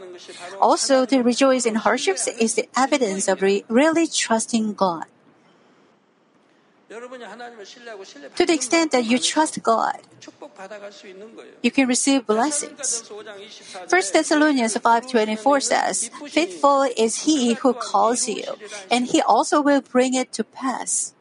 Also, 0.60 1.06
to 1.06 1.22
rejoice 1.22 1.66
in 1.66 1.76
hardships 1.76 2.28
is 2.28 2.56
the 2.56 2.68
evidence 2.76 3.28
of 3.28 3.42
re- 3.42 3.64
really 3.68 4.08
trusting 4.08 4.74
God. 4.74 5.06
To 8.36 8.46
the 8.46 8.54
extent 8.54 8.92
that 8.92 9.06
you 9.06 9.18
trust 9.18 9.64
God, 9.64 10.00
you 11.62 11.72
can 11.72 11.88
receive 11.88 12.28
blessings. 12.28 13.08
1 13.08 14.02
Thessalonians 14.12 14.76
5.24 14.76 15.64
says, 15.64 16.12
Faithful 16.28 16.84
is 16.98 17.24
he 17.24 17.54
who 17.54 17.74
calls 17.74 18.28
you, 18.28 18.44
and 18.92 19.08
he 19.08 19.22
also 19.22 19.62
will 19.62 19.80
bring 19.80 20.14
it 20.16 20.34
to 20.34 20.44
pass. 20.44 21.14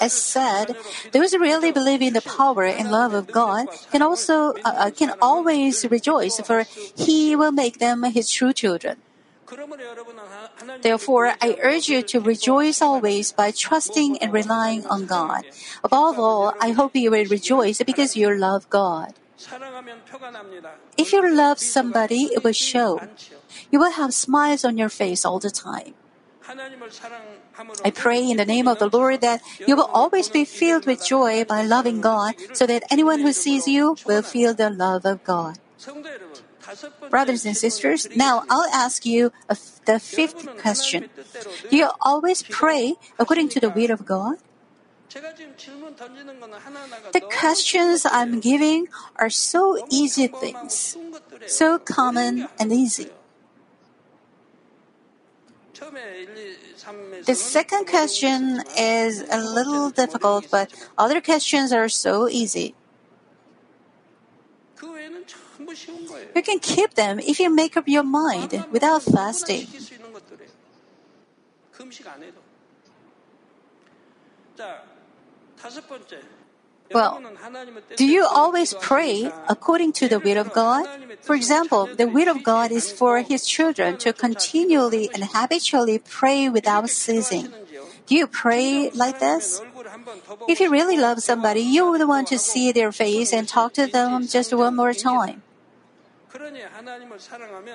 As 0.00 0.12
said, 0.12 0.76
those 1.12 1.32
who 1.32 1.40
really 1.40 1.72
believe 1.72 2.02
in 2.02 2.12
the 2.12 2.22
power 2.22 2.64
and 2.64 2.90
love 2.90 3.14
of 3.14 3.32
God 3.32 3.66
can 3.90 4.02
also 4.02 4.54
uh, 4.64 4.86
uh, 4.86 4.90
can 4.90 5.14
always 5.20 5.84
rejoice, 5.90 6.38
for 6.40 6.66
He 6.94 7.34
will 7.34 7.52
make 7.52 7.78
them 7.78 8.04
His 8.04 8.30
true 8.30 8.52
children. 8.52 8.98
Therefore, 10.82 11.34
I 11.40 11.56
urge 11.62 11.88
you 11.88 12.02
to 12.02 12.20
rejoice 12.20 12.82
always 12.82 13.32
by 13.32 13.50
trusting 13.50 14.18
and 14.18 14.32
relying 14.32 14.86
on 14.86 15.06
God. 15.06 15.44
Above 15.84 16.18
all, 16.18 16.54
I 16.60 16.70
hope 16.70 16.94
you 16.94 17.10
will 17.10 17.26
rejoice 17.26 17.82
because 17.82 18.16
you 18.16 18.34
love 18.34 18.68
God. 18.70 19.14
If 20.96 21.12
you 21.12 21.22
love 21.30 21.58
somebody, 21.58 22.30
it 22.34 22.42
will 22.42 22.52
show. 22.52 23.00
You 23.70 23.78
will 23.78 23.92
have 23.92 24.14
smiles 24.14 24.64
on 24.64 24.78
your 24.78 24.88
face 24.88 25.24
all 25.24 25.38
the 25.38 25.50
time. 25.50 25.94
I 27.84 27.90
pray 27.90 28.28
in 28.30 28.36
the 28.36 28.44
name 28.44 28.68
of 28.68 28.78
the 28.78 28.88
Lord 28.88 29.20
that 29.20 29.40
you 29.66 29.76
will 29.76 29.90
always 29.92 30.28
be 30.28 30.44
filled 30.44 30.86
with 30.86 31.04
joy 31.04 31.44
by 31.44 31.62
loving 31.62 32.00
God 32.00 32.34
so 32.52 32.66
that 32.66 32.84
anyone 32.90 33.20
who 33.20 33.32
sees 33.32 33.66
you 33.66 33.96
will 34.04 34.22
feel 34.22 34.54
the 34.54 34.70
love 34.70 35.04
of 35.04 35.24
God. 35.24 35.58
Brothers 37.10 37.46
and 37.46 37.56
sisters, 37.56 38.08
now 38.16 38.44
I'll 38.50 38.68
ask 38.72 39.06
you 39.06 39.32
the 39.48 40.00
fifth 40.00 40.46
question. 40.58 41.08
Do 41.70 41.76
you 41.76 41.90
always 42.00 42.42
pray 42.42 42.94
according 43.18 43.48
to 43.50 43.60
the 43.60 43.70
will 43.70 43.90
of 43.90 44.04
God? 44.04 44.36
The 47.12 47.22
questions 47.22 48.04
I'm 48.04 48.40
giving 48.40 48.88
are 49.16 49.30
so 49.30 49.86
easy 49.88 50.26
things, 50.26 50.96
so 51.46 51.78
common 51.78 52.48
and 52.58 52.72
easy. 52.72 53.08
The 55.78 57.34
second 57.34 57.86
question 57.86 58.62
is 58.78 59.22
a 59.30 59.38
little 59.38 59.90
difficult, 59.90 60.48
but 60.50 60.72
other 60.96 61.20
questions 61.20 61.72
are 61.72 61.88
so 61.88 62.28
easy. 62.28 62.74
You 66.34 66.42
can 66.42 66.58
keep 66.60 66.94
them 66.94 67.18
if 67.18 67.40
you 67.40 67.50
make 67.54 67.76
up 67.76 67.88
your 67.88 68.04
mind 68.04 68.64
without 68.70 69.02
fasting. 69.02 69.66
Well, 76.92 77.22
do 77.96 78.06
you 78.06 78.24
always 78.24 78.74
pray 78.74 79.32
according 79.48 79.92
to 79.94 80.08
the 80.08 80.20
will 80.20 80.38
of 80.38 80.52
God? 80.52 80.86
For 81.22 81.34
example, 81.34 81.86
the 81.86 82.06
will 82.06 82.28
of 82.28 82.42
God 82.42 82.70
is 82.70 82.92
for 82.92 83.20
His 83.20 83.46
children 83.46 83.96
to 83.98 84.12
continually 84.12 85.10
and 85.12 85.24
habitually 85.24 85.98
pray 85.98 86.48
without 86.48 86.88
ceasing. 86.90 87.52
Do 88.06 88.14
you 88.14 88.26
pray 88.26 88.90
like 88.90 89.18
this? 89.18 89.60
If 90.48 90.60
you 90.60 90.70
really 90.70 90.96
love 90.96 91.20
somebody, 91.20 91.60
you 91.60 91.90
would 91.90 92.06
want 92.06 92.28
to 92.28 92.38
see 92.38 92.72
their 92.72 92.92
face 92.92 93.32
and 93.32 93.48
talk 93.48 93.72
to 93.74 93.86
them 93.86 94.26
just 94.26 94.54
one 94.54 94.76
more 94.76 94.94
time. 94.94 95.42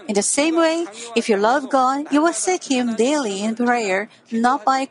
In 0.07 0.13
the 0.13 0.21
same 0.21 0.55
way, 0.55 0.85
if 1.15 1.27
you 1.27 1.37
love 1.37 1.69
God, 1.69 2.11
you 2.11 2.21
will 2.21 2.33
seek 2.33 2.69
Him 2.69 2.95
daily 2.95 3.41
in 3.41 3.55
prayer, 3.55 4.09
not 4.31 4.63
by 4.63 4.87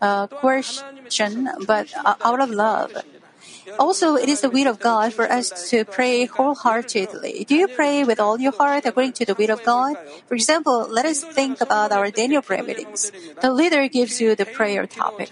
uh, 0.00 0.26
coercion, 0.28 1.48
but 1.66 1.88
uh, 2.04 2.14
out 2.22 2.40
of 2.40 2.50
love. 2.50 2.92
Also, 3.78 4.16
it 4.16 4.28
is 4.28 4.40
the 4.40 4.50
will 4.50 4.68
of 4.68 4.80
God 4.80 5.12
for 5.12 5.30
us 5.30 5.70
to 5.70 5.84
pray 5.84 6.24
wholeheartedly. 6.26 7.44
Do 7.46 7.54
you 7.54 7.68
pray 7.68 8.04
with 8.04 8.20
all 8.20 8.38
your 8.38 8.52
heart 8.52 8.86
according 8.86 9.12
to 9.14 9.24
the 9.24 9.34
will 9.34 9.50
of 9.50 9.62
God? 9.64 9.96
For 10.28 10.34
example, 10.34 10.86
let 10.88 11.04
us 11.04 11.22
think 11.22 11.60
about 11.60 11.92
our 11.92 12.10
Daniel 12.10 12.42
prayer 12.42 12.62
meetings. 12.62 13.12
The 13.40 13.52
leader 13.52 13.88
gives 13.88 14.20
you 14.20 14.34
the 14.34 14.46
prayer 14.46 14.86
topic. 14.86 15.30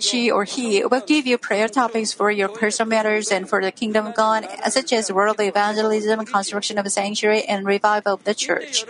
She 0.00 0.30
or 0.30 0.44
he 0.44 0.84
will 0.84 1.04
give 1.06 1.26
you 1.26 1.38
prayer 1.38 1.68
topics 1.68 2.12
for 2.12 2.30
your 2.30 2.48
personal 2.48 2.88
matters 2.88 3.30
and 3.30 3.48
for 3.48 3.62
the 3.62 3.72
kingdom 3.72 4.06
of 4.06 4.14
God, 4.14 4.46
such 4.68 4.92
as 4.92 5.10
world 5.12 5.40
evangelism, 5.40 6.24
construction 6.26 6.78
of 6.78 6.86
a 6.86 6.90
sanctuary, 6.90 7.42
and 7.42 7.66
revival 7.66 8.14
of 8.14 8.24
the 8.24 8.34
church. 8.34 8.84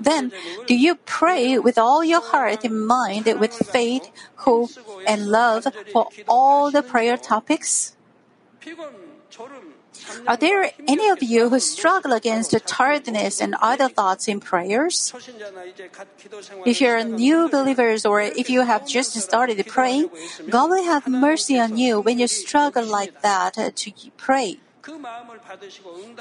Then, 0.00 0.32
do 0.66 0.74
you 0.74 0.96
pray 1.04 1.58
with 1.58 1.76
all 1.76 2.02
your 2.02 2.22
heart 2.22 2.64
and 2.64 2.86
mind 2.86 3.26
with 3.38 3.52
faith, 3.52 4.10
hope, 4.36 4.70
and 5.06 5.28
love 5.28 5.66
for 5.92 6.08
all 6.26 6.70
the 6.70 6.82
prayer 6.82 7.16
topics? 7.16 7.94
Are 10.26 10.36
there 10.36 10.72
any 10.88 11.08
of 11.08 11.22
you 11.22 11.50
who 11.50 11.60
struggle 11.60 12.12
against 12.12 12.56
tiredness 12.66 13.40
and 13.40 13.54
other 13.60 13.88
thoughts 13.88 14.28
in 14.28 14.40
prayers? 14.40 15.12
If 16.64 16.80
you're 16.80 17.04
new 17.04 17.48
believers 17.48 18.06
or 18.06 18.20
if 18.20 18.48
you 18.48 18.62
have 18.62 18.86
just 18.86 19.12
started 19.20 19.60
praying, 19.66 20.10
God 20.48 20.70
will 20.70 20.84
have 20.84 21.06
mercy 21.06 21.58
on 21.58 21.76
you 21.76 22.00
when 22.00 22.18
you 22.18 22.26
struggle 22.26 22.84
like 22.84 23.20
that 23.22 23.54
to 23.76 23.92
pray. 24.16 24.58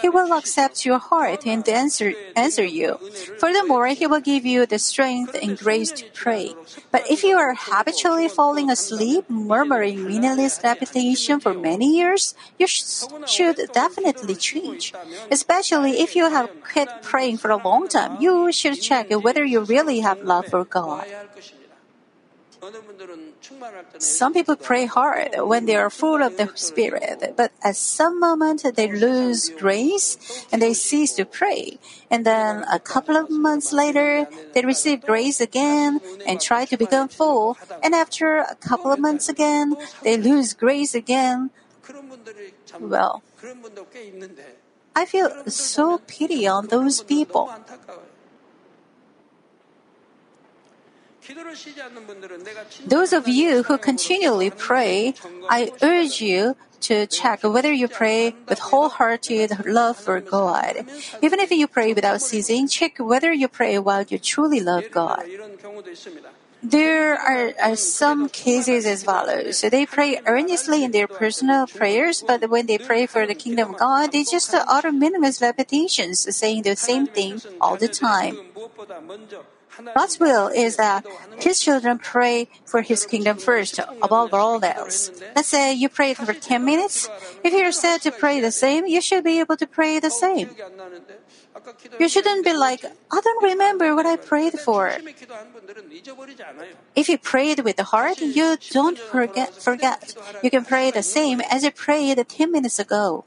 He 0.01 0.09
will 0.09 0.33
accept 0.33 0.85
your 0.85 0.99
heart 0.99 1.45
and 1.45 1.67
answer, 1.67 2.13
answer 2.35 2.63
you. 2.63 2.99
Furthermore, 3.39 3.87
He 3.87 4.07
will 4.07 4.21
give 4.21 4.45
you 4.45 4.65
the 4.65 4.79
strength 4.79 5.35
and 5.41 5.57
grace 5.57 5.91
to 5.91 6.05
pray. 6.13 6.55
But 6.91 7.09
if 7.09 7.23
you 7.23 7.37
are 7.37 7.55
habitually 7.57 8.27
falling 8.27 8.69
asleep, 8.69 9.29
murmuring 9.29 10.05
meaningless 10.05 10.59
repetition 10.63 11.39
for 11.39 11.53
many 11.53 11.97
years, 11.97 12.35
you 12.57 12.67
sh- 12.67 13.03
should 13.25 13.59
definitely 13.73 14.35
change. 14.35 14.93
Especially 15.31 15.99
if 15.99 16.15
you 16.15 16.29
have 16.29 16.49
quit 16.63 16.89
praying 17.01 17.37
for 17.37 17.51
a 17.51 17.57
long 17.57 17.87
time, 17.87 18.17
you 18.19 18.51
should 18.51 18.81
check 18.81 19.09
whether 19.09 19.43
you 19.43 19.61
really 19.61 19.99
have 20.01 20.21
love 20.21 20.47
for 20.47 20.63
God. 20.65 21.05
Some 23.99 24.33
people 24.33 24.55
pray 24.55 24.85
hard 24.85 25.35
when 25.39 25.65
they 25.65 25.75
are 25.75 25.89
full 25.89 26.21
of 26.21 26.37
the 26.37 26.51
Spirit, 26.55 27.33
but 27.37 27.51
at 27.63 27.75
some 27.75 28.19
moment 28.19 28.65
they 28.75 28.91
lose 28.91 29.49
grace 29.49 30.17
and 30.51 30.61
they 30.61 30.73
cease 30.73 31.13
to 31.13 31.25
pray. 31.25 31.79
And 32.09 32.25
then 32.25 32.65
a 32.71 32.79
couple 32.79 33.15
of 33.15 33.29
months 33.29 33.71
later, 33.71 34.27
they 34.53 34.65
receive 34.65 35.01
grace 35.01 35.39
again 35.39 36.01
and 36.25 36.41
try 36.41 36.65
to 36.65 36.77
become 36.77 37.07
full. 37.07 37.57
And 37.83 37.95
after 37.95 38.39
a 38.39 38.55
couple 38.55 38.91
of 38.91 38.99
months 38.99 39.29
again, 39.29 39.75
they 40.03 40.17
lose 40.17 40.53
grace 40.53 40.93
again. 40.93 41.51
Well, 42.79 43.23
I 44.95 45.05
feel 45.05 45.29
so 45.47 45.99
pity 45.99 46.47
on 46.47 46.67
those 46.67 47.01
people. 47.03 47.49
Those 52.87 53.13
of 53.13 53.27
you 53.27 53.63
who 53.63 53.77
continually 53.77 54.49
pray, 54.49 55.13
I 55.49 55.71
urge 55.81 56.21
you 56.21 56.55
to 56.81 57.05
check 57.07 57.43
whether 57.43 57.71
you 57.71 57.87
pray 57.87 58.35
with 58.47 58.59
wholehearted 58.59 59.65
love 59.65 59.97
for 59.97 60.21
God. 60.21 60.85
Even 61.21 61.39
if 61.39 61.51
you 61.51 61.67
pray 61.67 61.93
without 61.93 62.21
ceasing, 62.21 62.67
check 62.67 62.97
whether 62.97 63.31
you 63.31 63.47
pray 63.47 63.77
while 63.77 64.03
you 64.03 64.17
truly 64.17 64.59
love 64.59 64.85
God. 64.91 65.23
There 66.61 67.15
are, 67.15 67.53
are, 67.61 67.75
some 67.77 68.27
cases 68.27 68.85
as 68.85 69.03
follows. 69.03 69.61
They 69.61 69.85
pray 69.85 70.19
earnestly 70.25 70.83
in 70.83 70.91
their 70.91 71.07
personal 71.07 71.67
prayers, 71.67 72.21
but 72.25 72.49
when 72.49 72.65
they 72.65 72.77
pray 72.77 73.05
for 73.05 73.25
the 73.25 73.35
kingdom 73.35 73.71
of 73.71 73.77
God, 73.77 74.11
they 74.11 74.23
just 74.23 74.53
utter 74.53 74.91
meaningless 74.91 75.41
repetitions, 75.41 76.35
saying 76.35 76.63
the 76.63 76.75
same 76.75 77.07
thing 77.07 77.41
all 77.61 77.77
the 77.77 77.87
time. 77.87 78.35
God's 79.95 80.19
will 80.19 80.47
is 80.47 80.75
that 80.77 81.05
His 81.37 81.59
children 81.59 81.99
pray 81.99 82.47
for 82.65 82.81
His 82.81 83.05
kingdom 83.05 83.37
first, 83.37 83.79
above 84.01 84.33
all 84.33 84.63
else. 84.63 85.11
Let's 85.35 85.47
say 85.47 85.73
you 85.73 85.89
pray 85.89 86.13
for 86.13 86.33
10 86.33 86.65
minutes. 86.65 87.09
If 87.43 87.53
you're 87.53 87.71
said 87.71 87.99
to 88.03 88.11
pray 88.11 88.39
the 88.39 88.51
same, 88.51 88.85
you 88.85 89.01
should 89.01 89.23
be 89.23 89.39
able 89.39 89.57
to 89.57 89.67
pray 89.67 89.99
the 89.99 90.11
same. 90.11 90.49
You 91.99 92.09
shouldn't 92.09 92.45
be 92.45 92.53
like, 92.53 92.85
I 93.11 93.21
don't 93.21 93.43
remember 93.43 93.95
what 93.95 94.05
I 94.05 94.17
prayed 94.17 94.59
for. 94.59 94.91
If 96.95 97.09
you 97.09 97.17
prayed 97.17 97.59
with 97.61 97.77
the 97.77 97.83
heart, 97.83 98.19
you 98.21 98.57
don't 98.71 98.97
forget, 98.97 99.53
forget. 99.53 100.15
You 100.43 100.49
can 100.49 100.65
pray 100.65 100.91
the 100.91 101.03
same 101.03 101.41
as 101.41 101.63
you 101.63 101.71
prayed 101.71 102.17
10 102.17 102.51
minutes 102.51 102.79
ago. 102.79 103.25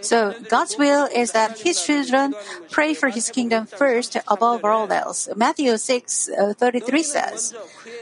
So 0.00 0.34
God's 0.48 0.76
will 0.78 1.08
is 1.14 1.32
that 1.32 1.58
His 1.58 1.82
children 1.82 2.34
pray 2.70 2.94
for 2.94 3.08
His 3.08 3.30
kingdom 3.30 3.66
first 3.66 4.16
above 4.28 4.64
all 4.64 4.92
else. 4.92 5.28
Matthew 5.34 5.76
6 5.76 6.28
uh, 6.28 6.54
33 6.54 7.02
says, 7.02 7.54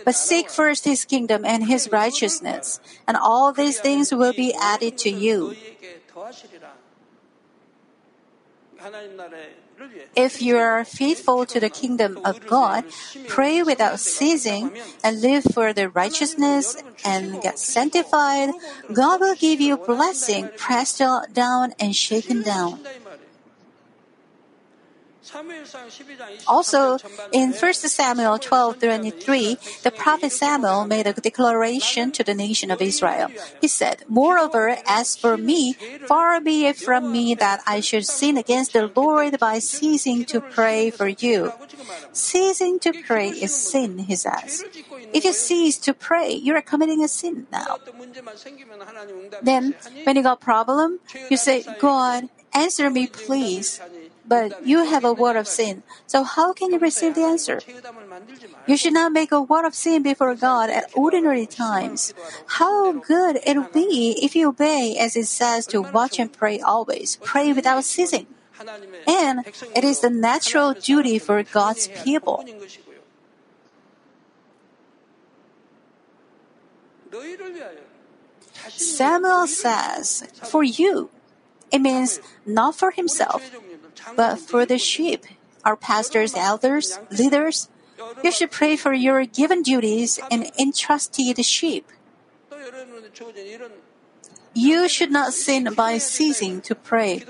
But 0.05 0.15
seek 0.15 0.51
first 0.51 0.85
His 0.85 1.05
kingdom 1.05 1.45
and 1.45 1.67
His 1.67 1.89
righteousness, 1.91 2.81
and 3.07 3.17
all 3.17 3.53
these 3.53 3.81
things 3.81 4.13
will 4.13 4.35
be 4.35 4.53
added 4.55 4.99
to 4.99 5.11
you. 5.11 5.55
If 10.15 10.41
you 10.41 10.57
are 10.57 10.85
faithful 10.85 11.47
to 11.47 11.59
the 11.59 11.71
kingdom 11.71 12.19
of 12.25 12.47
God, 12.47 12.85
pray 13.27 13.63
without 13.63 13.99
ceasing, 14.01 14.71
and 15.03 15.21
live 15.21 15.45
for 15.53 15.73
the 15.73 15.89
righteousness 15.89 16.77
and 17.05 17.43
get 17.43 17.59
sanctified, 17.59 18.51
God 18.93 19.21
will 19.21 19.35
give 19.35 19.61
you 19.61 19.77
blessing 19.77 20.51
pressed 20.57 21.03
down 21.33 21.75
and 21.79 21.95
shaken 21.95 22.43
down. 22.43 22.81
Also, 26.47 26.99
in 27.33 27.53
1 27.53 27.91
Samuel 27.91 28.39
12:23, 28.39 29.59
the 29.83 29.91
prophet 29.91 30.33
Samuel 30.33 30.87
made 30.87 31.07
a 31.07 31.13
declaration 31.13 32.13
to 32.13 32.23
the 32.23 32.35
nation 32.35 32.71
of 32.71 32.81
Israel. 32.81 33.29
He 33.61 33.69
said, 33.69 34.05
"Moreover, 34.09 34.79
as 34.87 35.17
for 35.17 35.37
me, 35.37 35.75
far 36.07 36.41
be 36.41 36.67
it 36.67 36.77
from 36.77 37.11
me 37.11 37.35
that 37.35 37.61
I 37.67 37.81
should 37.81 38.07
sin 38.07 38.37
against 38.37 38.73
the 38.73 38.91
Lord 38.95 39.39
by 39.39 39.59
ceasing 39.59 40.25
to 40.27 40.41
pray 40.41 40.91
for 40.91 41.09
you." 41.09 41.53
Ceasing 42.13 42.79
to 42.79 42.93
pray 43.07 43.31
is 43.31 43.53
sin, 43.55 44.07
he 44.07 44.15
says. 44.15 44.63
If 45.13 45.25
you 45.25 45.33
cease 45.33 45.79
to 45.87 45.93
pray, 45.95 46.31
you 46.31 46.55
are 46.55 46.63
committing 46.63 47.03
a 47.03 47.09
sin 47.09 47.47
now. 47.51 47.79
Then, 49.43 49.75
when 50.05 50.15
you 50.17 50.23
got 50.23 50.39
a 50.39 50.45
problem, 50.45 51.01
you 51.31 51.37
say, 51.37 51.67
"God, 51.79 52.31
answer 52.55 52.91
me, 52.91 53.07
please." 53.07 53.81
But 54.27 54.67
you 54.67 54.85
have 54.85 55.05
a 55.05 55.13
word 55.13 55.37
of 55.37 55.47
sin. 55.47 55.83
So 56.07 56.25
how 56.25 56.53
can 56.53 56.73
you 56.73 56.79
receive 56.79 57.15
the 57.15 57.23
answer? 57.23 57.61
You 58.67 58.77
should 58.77 58.95
not 58.95 59.13
make 59.13 59.33
a 59.33 59.43
word 59.43 59.65
of 59.67 59.75
sin 59.75 60.03
before 60.03 60.35
God 60.35 60.71
at 60.71 60.91
ordinary 60.95 61.47
times. 61.47 62.15
How 62.59 62.93
good 62.93 63.41
it 63.45 63.57
will 63.57 63.69
be 63.73 64.19
if 64.23 64.35
you 64.35 64.49
obey 64.49 64.97
as 64.99 65.17
it 65.17 65.27
says 65.27 65.67
to 65.69 65.83
watch 65.83 66.19
and 66.19 66.33
pray 66.33 66.61
always, 66.61 67.17
pray 67.23 67.53
without 67.53 67.85
ceasing. 67.85 68.27
And 69.07 69.45
it 69.75 69.85
is 69.85 70.01
the 70.01 70.11
natural 70.11 70.73
duty 70.75 71.19
for 71.19 71.43
God's 71.43 71.89
people. 71.89 72.45
Samuel 78.69 79.47
says, 79.47 80.27
For 80.43 80.63
you. 80.63 81.11
It 81.73 81.81
means 81.81 82.21
not 82.47 82.77
for 82.77 82.93
himself, 82.93 83.43
but 84.17 84.37
for 84.39 84.67
the 84.67 84.79
sheep, 84.79 85.25
our 85.65 85.77
pastors, 85.77 86.35
elders, 86.35 86.99
leaders. 87.11 87.69
You 88.23 88.33
should 88.33 88.51
pray 88.51 88.77
for 88.77 88.93
your 88.93 89.25
given 89.25 89.63
duties 89.63 90.21
and 90.31 90.51
entrusted 90.59 91.45
sheep. 91.45 91.89
You 94.55 94.89
should 94.89 95.11
not 95.11 95.33
sin 95.33 95.75
by 95.75 95.99
ceasing 95.99 96.61
to 96.63 96.75
pray. 96.75 97.25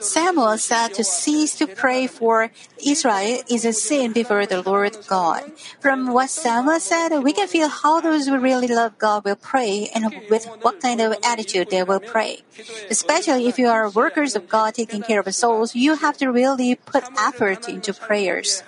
Samuel 0.00 0.58
said 0.58 0.94
to 0.94 1.04
cease 1.04 1.54
to 1.56 1.66
pray 1.66 2.06
for 2.06 2.50
Israel 2.84 3.42
is 3.50 3.64
a 3.64 3.72
sin 3.72 4.12
before 4.12 4.46
the 4.46 4.62
Lord 4.62 4.96
God. 5.06 5.52
From 5.80 6.12
what 6.12 6.30
Samuel 6.30 6.80
said, 6.80 7.18
we 7.22 7.32
can 7.32 7.48
feel 7.48 7.68
how 7.68 8.00
those 8.00 8.26
who 8.26 8.38
really 8.38 8.66
love 8.66 8.98
God 8.98 9.24
will 9.24 9.36
pray 9.36 9.90
and 9.94 10.12
with 10.30 10.46
what 10.62 10.80
kind 10.80 11.00
of 11.00 11.16
attitude 11.22 11.68
they 11.70 11.82
will 11.82 12.00
pray. 12.00 12.40
Especially 12.90 13.46
if 13.46 13.58
you 13.58 13.68
are 13.68 13.90
workers 13.90 14.34
of 14.34 14.48
God 14.48 14.74
taking 14.74 15.02
care 15.02 15.20
of 15.20 15.34
souls, 15.34 15.74
you 15.74 15.96
have 15.96 16.16
to 16.18 16.32
really 16.32 16.74
put 16.74 17.04
effort 17.18 17.68
into 17.68 17.92
prayers. 17.92 18.62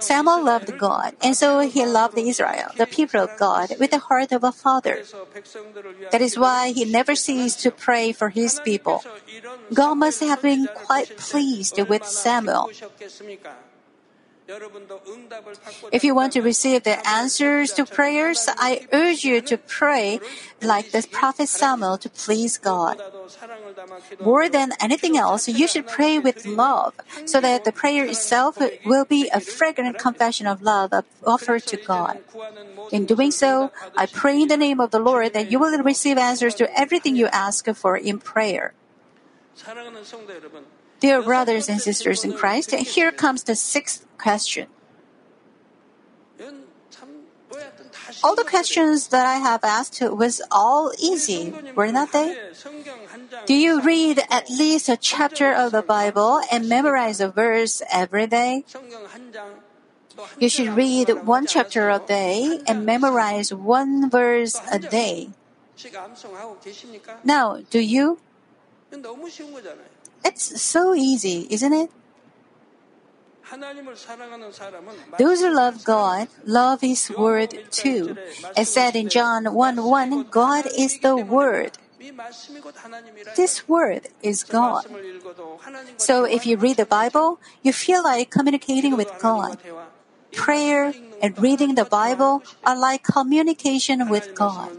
Samuel 0.00 0.44
loved 0.44 0.76
God, 0.78 1.14
and 1.22 1.36
so 1.36 1.60
he 1.60 1.84
loved 1.86 2.18
Israel, 2.18 2.70
the 2.76 2.86
people 2.86 3.20
of 3.20 3.30
God, 3.38 3.74
with 3.78 3.90
the 3.90 3.98
heart 3.98 4.32
of 4.32 4.44
a 4.44 4.52
father. 4.52 5.02
That 6.10 6.22
is 6.22 6.38
why 6.38 6.72
he 6.72 6.84
never 6.84 7.14
ceased 7.14 7.60
to 7.60 7.70
pray 7.70 8.12
for 8.12 8.30
his 8.30 8.60
people. 8.60 9.02
God 9.72 9.94
must 9.94 10.20
have 10.20 10.42
been 10.42 10.68
quite 10.86 11.16
pleased 11.16 11.80
with 11.88 12.04
Samuel. 12.04 12.70
If 15.90 16.04
you 16.04 16.14
want 16.14 16.34
to 16.34 16.42
receive 16.42 16.82
the 16.82 17.00
answers 17.08 17.72
to 17.72 17.86
prayers, 17.86 18.46
I 18.58 18.86
urge 18.92 19.24
you 19.24 19.40
to 19.40 19.56
pray 19.56 20.20
like 20.60 20.92
the 20.92 21.06
prophet 21.10 21.48
Samuel 21.48 21.96
to 21.98 22.10
please 22.10 22.58
God. 22.58 23.00
More 24.20 24.48
than 24.48 24.72
anything 24.80 25.16
else, 25.16 25.48
you 25.48 25.66
should 25.66 25.86
pray 25.86 26.18
with 26.18 26.44
love 26.44 26.94
so 27.24 27.40
that 27.40 27.64
the 27.64 27.72
prayer 27.72 28.04
itself 28.04 28.58
will 28.84 29.06
be 29.06 29.30
a 29.32 29.40
fragrant 29.40 29.98
confession 29.98 30.46
of 30.46 30.60
love 30.60 30.92
offered 31.24 31.64
to 31.64 31.76
God. 31.78 32.20
In 32.92 33.06
doing 33.06 33.30
so, 33.30 33.72
I 33.96 34.04
pray 34.06 34.42
in 34.42 34.48
the 34.48 34.58
name 34.58 34.78
of 34.78 34.90
the 34.90 35.00
Lord 35.00 35.32
that 35.32 35.50
you 35.50 35.58
will 35.58 35.76
receive 35.82 36.18
answers 36.18 36.54
to 36.56 36.68
everything 36.78 37.16
you 37.16 37.28
ask 37.28 37.64
for 37.74 37.96
in 37.96 38.18
prayer. 38.18 38.74
Dear 41.04 41.20
brothers 41.20 41.68
and 41.68 41.82
sisters 41.82 42.24
in 42.24 42.32
Christ, 42.32 42.70
here 42.72 43.12
comes 43.12 43.44
the 43.44 43.54
sixth 43.54 44.08
question. 44.16 44.68
All 48.24 48.34
the 48.34 48.48
questions 48.48 49.08
that 49.08 49.26
I 49.26 49.36
have 49.36 49.60
asked 49.64 50.00
was 50.00 50.40
all 50.50 50.92
easy, 50.98 51.52
were 51.76 51.92
not 51.92 52.12
they? 52.12 52.32
Do 53.44 53.52
you 53.52 53.82
read 53.82 54.24
at 54.30 54.48
least 54.48 54.88
a 54.88 54.96
chapter 54.96 55.52
of 55.52 55.72
the 55.72 55.82
Bible 55.82 56.40
and 56.50 56.70
memorize 56.70 57.20
a 57.20 57.28
verse 57.28 57.82
every 57.92 58.26
day? 58.26 58.64
You 60.40 60.48
should 60.48 60.72
read 60.72 61.10
one 61.28 61.44
chapter 61.46 61.90
a 61.90 62.00
day 62.00 62.60
and 62.66 62.86
memorize 62.86 63.52
one 63.52 64.08
verse 64.08 64.56
a 64.72 64.78
day. 64.78 65.28
Now, 67.22 67.60
do 67.68 67.80
you? 67.80 68.16
It's 70.24 70.62
so 70.62 70.94
easy, 70.94 71.46
isn't 71.50 71.72
it? 71.72 71.90
Those 75.18 75.40
who 75.40 75.54
love 75.54 75.84
God 75.84 76.28
love 76.44 76.80
His 76.80 77.10
Word 77.10 77.70
too. 77.70 78.16
As 78.56 78.72
said 78.72 78.96
in 78.96 79.08
John 79.08 79.52
1 79.52 79.84
1, 79.84 80.26
God 80.30 80.64
is 80.76 80.98
the 81.00 81.16
Word. 81.16 81.76
This 83.36 83.68
Word 83.68 84.08
is 84.22 84.44
God. 84.44 84.84
So 85.98 86.24
if 86.24 86.46
you 86.46 86.56
read 86.56 86.76
the 86.76 86.86
Bible, 86.86 87.38
you 87.62 87.72
feel 87.72 88.02
like 88.02 88.30
communicating 88.30 88.96
with 88.96 89.12
God. 89.20 89.58
Prayer 90.36 90.94
and 91.22 91.38
reading 91.38 91.74
the 91.74 91.84
Bible 91.84 92.42
are 92.64 92.78
like 92.78 93.02
communication 93.02 94.08
with 94.08 94.34
God. 94.34 94.70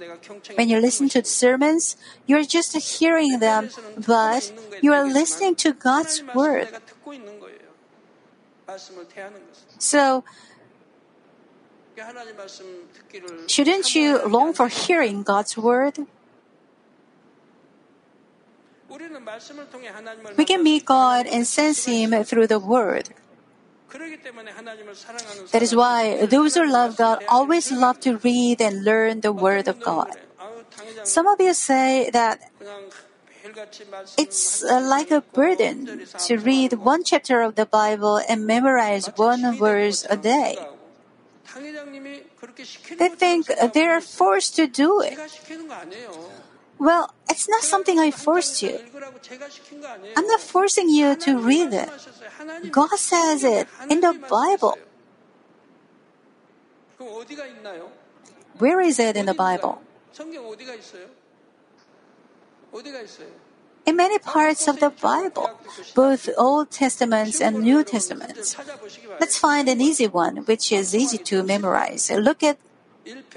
When 0.55 0.69
you 0.69 0.79
listen 0.79 1.09
to 1.09 1.23
sermons, 1.23 1.97
you're 2.25 2.43
just 2.43 2.75
hearing 2.75 3.39
them, 3.39 3.69
but 3.97 4.51
you 4.81 4.93
are 4.93 5.03
listening 5.03 5.55
to 5.55 5.73
God's 5.73 6.23
Word. 6.33 6.67
So, 9.79 10.23
shouldn't 13.47 13.95
you 13.95 14.21
long 14.27 14.53
for 14.53 14.67
hearing 14.67 15.23
God's 15.23 15.57
Word? 15.57 15.99
We 20.37 20.45
can 20.45 20.63
meet 20.63 20.85
God 20.85 21.25
and 21.27 21.47
sense 21.47 21.85
Him 21.85 22.23
through 22.23 22.47
the 22.47 22.59
Word. 22.59 23.09
That 25.51 25.62
is 25.62 25.75
why 25.75 26.25
those 26.25 26.55
who 26.55 26.65
love 26.67 26.97
God 26.97 27.23
always 27.27 27.71
love 27.71 27.99
to 28.01 28.17
read 28.17 28.62
and 28.62 28.84
learn 28.84 29.21
the 29.21 29.31
Word 29.31 29.67
of 29.67 29.81
God. 29.81 30.17
Some 31.03 31.27
of 31.27 31.39
you 31.39 31.53
say 31.53 32.10
that 32.12 32.39
it's 34.17 34.63
like 34.63 35.12
a 35.12 35.21
burden 35.21 36.01
to 36.27 36.38
read 36.38 36.73
one 36.73 37.03
chapter 37.03 37.41
of 37.41 37.55
the 37.55 37.65
Bible 37.65 38.19
and 38.27 38.45
memorize 38.45 39.08
one 39.15 39.55
verse 39.55 40.05
a 40.10 40.17
day. 40.17 40.58
They 42.97 43.10
think 43.10 43.47
they 43.73 43.86
are 43.86 44.01
forced 44.01 44.55
to 44.55 44.67
do 44.67 45.01
it. 45.01 45.17
Well, 46.77 47.13
it's 47.29 47.47
not 47.49 47.63
something 47.63 47.99
I 47.99 48.11
forced 48.11 48.61
you. 48.61 48.79
I'm 50.15 50.27
not 50.27 50.41
forcing 50.41 50.89
you 50.89 51.15
to 51.15 51.39
read 51.39 51.73
it. 51.73 51.89
God 52.71 52.97
says 52.97 53.43
it 53.43 53.67
in 53.89 54.01
the 54.01 54.13
Bible. 54.29 54.77
Where 58.57 58.79
is 58.81 58.99
it 58.99 59.15
in 59.15 59.25
the 59.25 59.33
Bible? 59.33 59.81
In 63.85 63.95
many 63.95 64.19
parts 64.19 64.67
of 64.67 64.79
the 64.79 64.89
Bible, 64.89 65.49
both 65.93 66.29
Old 66.38 66.71
Testaments 66.71 67.39
and 67.39 67.61
New 67.61 67.83
Testaments. 67.83 68.55
Let's 69.19 69.38
find 69.38 69.69
an 69.69 69.79
easy 69.79 70.07
one, 70.07 70.38
which 70.38 70.71
is 70.71 70.95
easy 70.95 71.17
to 71.19 71.43
memorize. 71.43 72.09
Look 72.09 72.41
at 72.43 72.57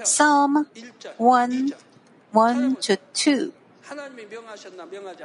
Psalm 0.03 0.65
1 1.17 1.73
1 2.31 2.75
to 2.77 2.97
2. 3.13 3.53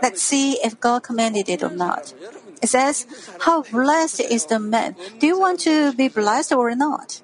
Let's 0.03 0.23
see 0.23 0.53
if 0.65 0.81
God 0.81 1.03
commanded 1.03 1.49
it 1.49 1.63
or 1.63 1.71
not. 1.71 2.15
It 2.63 2.69
says, 2.69 3.07
How 3.41 3.63
blessed 3.63 4.21
is 4.21 4.47
the 4.47 4.59
man. 4.59 4.97
Do 5.19 5.27
you 5.27 5.39
want 5.39 5.61
to 5.61 5.93
be 5.93 6.09
blessed 6.09 6.53
or 6.53 6.75
not? 6.75 7.21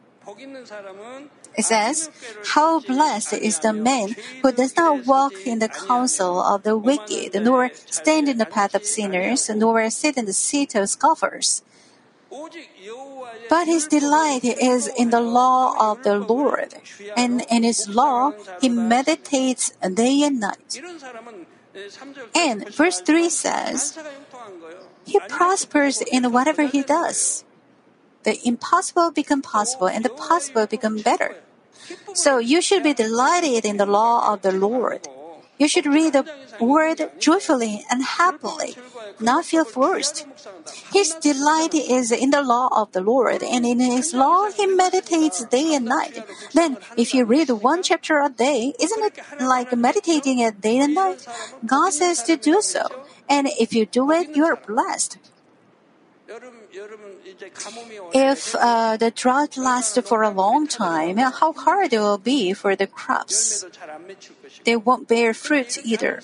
It 1.56 1.64
says, 1.64 2.10
How 2.54 2.80
blessed 2.80 3.34
is 3.34 3.58
the 3.60 3.72
man 3.72 4.14
who 4.42 4.52
does 4.52 4.76
not 4.76 5.06
walk 5.06 5.32
in 5.46 5.58
the 5.58 5.68
counsel 5.68 6.40
of 6.40 6.62
the 6.62 6.76
wicked, 6.76 7.34
nor 7.42 7.70
stand 7.88 8.28
in 8.28 8.38
the 8.38 8.46
path 8.46 8.74
of 8.74 8.84
sinners, 8.84 9.48
nor 9.48 9.88
sit 9.90 10.16
in 10.16 10.26
the 10.26 10.32
seat 10.32 10.74
of 10.74 10.88
scoffers. 10.88 11.62
But 13.48 13.66
his 13.66 13.86
delight 13.86 14.44
is 14.44 14.86
in 14.86 15.10
the 15.10 15.20
law 15.20 15.74
of 15.90 16.02
the 16.04 16.18
Lord, 16.18 16.74
and 17.16 17.42
in 17.50 17.62
his 17.64 17.88
law 17.88 18.32
he 18.60 18.68
meditates 18.68 19.72
day 19.82 20.22
and 20.22 20.40
night. 20.40 20.80
And 22.34 22.68
verse 22.70 23.00
3 23.00 23.28
says, 23.28 23.98
He 25.04 25.18
prospers 25.28 26.02
in 26.02 26.32
whatever 26.32 26.66
he 26.66 26.82
does. 26.82 27.44
The 28.22 28.38
impossible 28.46 29.10
become 29.10 29.42
possible, 29.42 29.88
and 29.88 30.04
the 30.04 30.10
possible 30.10 30.66
become 30.66 30.98
better. 30.98 31.36
So 32.14 32.38
you 32.38 32.60
should 32.60 32.82
be 32.82 32.94
delighted 32.94 33.64
in 33.64 33.76
the 33.76 33.86
law 33.86 34.32
of 34.32 34.42
the 34.42 34.52
Lord. 34.52 35.08
You 35.60 35.68
should 35.68 35.84
read 35.84 36.14
the 36.14 36.24
word 36.58 37.12
joyfully 37.20 37.84
and 37.90 38.02
happily, 38.02 38.76
not 39.20 39.44
feel 39.44 39.66
forced. 39.66 40.24
His 40.90 41.12
delight 41.20 41.74
is 41.74 42.10
in 42.10 42.30
the 42.30 42.40
law 42.40 42.72
of 42.72 42.92
the 42.92 43.02
Lord, 43.04 43.42
and 43.42 43.66
in 43.66 43.78
his 43.78 44.14
law 44.14 44.48
he 44.50 44.64
meditates 44.64 45.44
day 45.44 45.74
and 45.74 45.84
night. 45.84 46.24
Then, 46.54 46.78
if 46.96 47.12
you 47.12 47.26
read 47.26 47.50
one 47.50 47.82
chapter 47.82 48.24
a 48.24 48.30
day, 48.30 48.72
isn't 48.80 49.04
it 49.04 49.20
like 49.38 49.76
meditating 49.76 50.38
it 50.38 50.62
day 50.62 50.78
and 50.78 50.94
night? 50.94 51.28
God 51.66 51.92
says 51.92 52.22
to 52.24 52.36
do 52.36 52.62
so, 52.62 52.88
and 53.28 53.46
if 53.60 53.74
you 53.74 53.84
do 53.84 54.10
it, 54.10 54.34
you 54.34 54.46
are 54.46 54.56
blessed. 54.56 55.18
If 58.12 58.54
uh, 58.54 58.96
the 58.96 59.10
drought 59.10 59.56
lasts 59.56 59.98
for 60.08 60.22
a 60.22 60.30
long 60.30 60.66
time, 60.66 61.16
how 61.18 61.52
hard 61.52 61.92
it 61.92 61.98
will 61.98 62.18
be 62.18 62.52
for 62.52 62.74
the 62.74 62.86
crops. 62.86 63.64
They 64.64 64.76
won't 64.76 65.08
bear 65.08 65.34
fruit 65.34 65.78
either. 65.84 66.20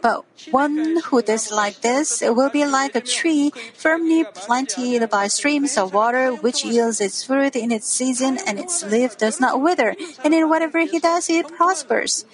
But 0.00 0.24
one 0.50 1.00
who 1.04 1.22
does 1.22 1.50
like 1.50 1.80
this 1.80 2.20
will 2.20 2.50
be 2.50 2.64
like 2.64 2.94
a 2.94 3.00
tree 3.00 3.52
firmly 3.74 4.24
planted 4.34 5.08
by 5.08 5.28
streams 5.28 5.76
of 5.78 5.94
water, 5.94 6.34
which 6.34 6.64
yields 6.64 7.00
its 7.00 7.24
fruit 7.24 7.56
in 7.56 7.70
its 7.70 7.88
season, 7.88 8.38
and 8.46 8.58
its 8.58 8.82
leaf 8.84 9.16
does 9.16 9.40
not 9.40 9.60
wither. 9.60 9.94
And 10.24 10.34
in 10.34 10.48
whatever 10.48 10.80
he 10.80 10.98
does, 10.98 11.30
it 11.30 11.48
prospers. 11.48 12.24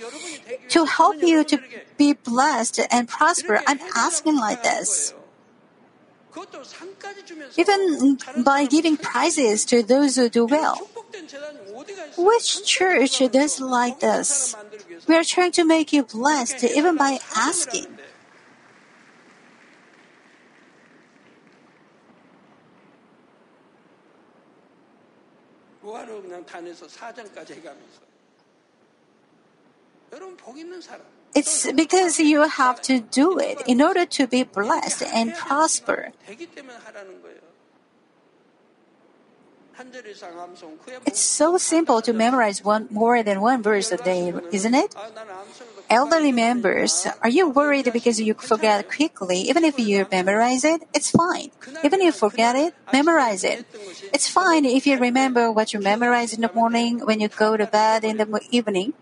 To 0.70 0.85
help 0.85 1.22
you 1.22 1.44
to 1.44 1.59
be 1.96 2.14
blessed 2.14 2.81
and 2.90 3.09
prosper, 3.09 3.61
I'm 3.66 3.81
asking 3.94 4.37
like 4.37 4.62
this. 4.62 5.14
Even 7.57 8.17
by 8.43 8.65
giving 8.65 8.97
prizes 8.97 9.65
to 9.65 9.83
those 9.83 10.15
who 10.15 10.29
do 10.29 10.45
well. 10.45 10.75
Which 12.17 12.65
church 12.65 13.19
does 13.31 13.59
like 13.59 13.99
this? 13.99 14.55
We 15.07 15.15
are 15.15 15.23
trying 15.23 15.51
to 15.53 15.65
make 15.65 15.93
you 15.93 16.03
blessed 16.03 16.63
even 16.63 16.97
by 16.97 17.19
asking. 17.36 17.88
뭐하러 25.83 26.21
그냥 26.21 26.45
단에서 26.45 26.88
4장까지 26.88 27.55
해가면서 27.55 27.99
여러분 30.13 30.38
복 30.38 30.57
있는 30.57 30.81
사람 30.81 31.05
it's 31.34 31.70
because 31.72 32.18
you 32.18 32.48
have 32.48 32.80
to 32.82 33.00
do 33.00 33.38
it 33.38 33.62
in 33.66 33.82
order 33.82 34.06
to 34.06 34.26
be 34.26 34.42
blessed 34.42 35.02
and 35.02 35.34
prosper. 35.34 36.12
It's 41.06 41.20
so 41.20 41.56
simple 41.56 42.02
to 42.02 42.12
memorize 42.12 42.64
one 42.64 42.88
more 42.90 43.22
than 43.22 43.40
one 43.40 43.62
verse 43.62 43.92
a 43.92 43.96
day, 43.96 44.32
isn't 44.50 44.74
it? 44.74 44.94
Elderly 45.88 46.32
members, 46.32 47.06
are 47.22 47.28
you 47.28 47.48
worried 47.48 47.88
because 47.92 48.20
you 48.20 48.34
forget 48.34 48.90
quickly? 48.90 49.38
Even 49.42 49.64
if 49.64 49.78
you 49.78 50.06
memorize 50.10 50.64
it, 50.64 50.82
it's 50.92 51.10
fine. 51.10 51.50
Even 51.84 52.00
if 52.00 52.06
you 52.06 52.12
forget 52.12 52.56
it, 52.56 52.74
memorize 52.92 53.44
it. 53.44 53.64
It's 54.12 54.28
fine 54.28 54.64
if 54.64 54.86
you 54.86 54.98
remember 54.98 55.52
what 55.52 55.72
you 55.72 55.80
memorized 55.80 56.34
in 56.34 56.40
the 56.40 56.50
morning 56.52 56.98
when 57.06 57.20
you 57.20 57.28
go 57.28 57.56
to 57.56 57.66
bed 57.66 58.04
in 58.04 58.16
the 58.16 58.40
evening. 58.50 58.94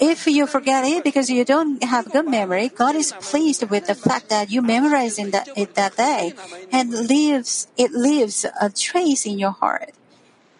If 0.00 0.26
you 0.26 0.46
forget 0.46 0.84
it 0.84 1.04
because 1.04 1.30
you 1.30 1.44
don't 1.44 1.82
have 1.82 2.12
good 2.12 2.28
memory, 2.28 2.68
God 2.68 2.96
is 2.96 3.12
pleased 3.20 3.68
with 3.70 3.86
the 3.86 3.94
fact 3.94 4.28
that 4.28 4.50
you 4.50 4.62
memorized 4.62 5.18
that, 5.32 5.48
it 5.56 5.74
that 5.74 5.96
day, 5.96 6.34
and 6.72 6.92
leaves 6.92 7.68
it 7.76 7.92
leaves 7.92 8.44
a 8.60 8.70
trace 8.70 9.24
in 9.24 9.38
your 9.38 9.52
heart. 9.52 9.92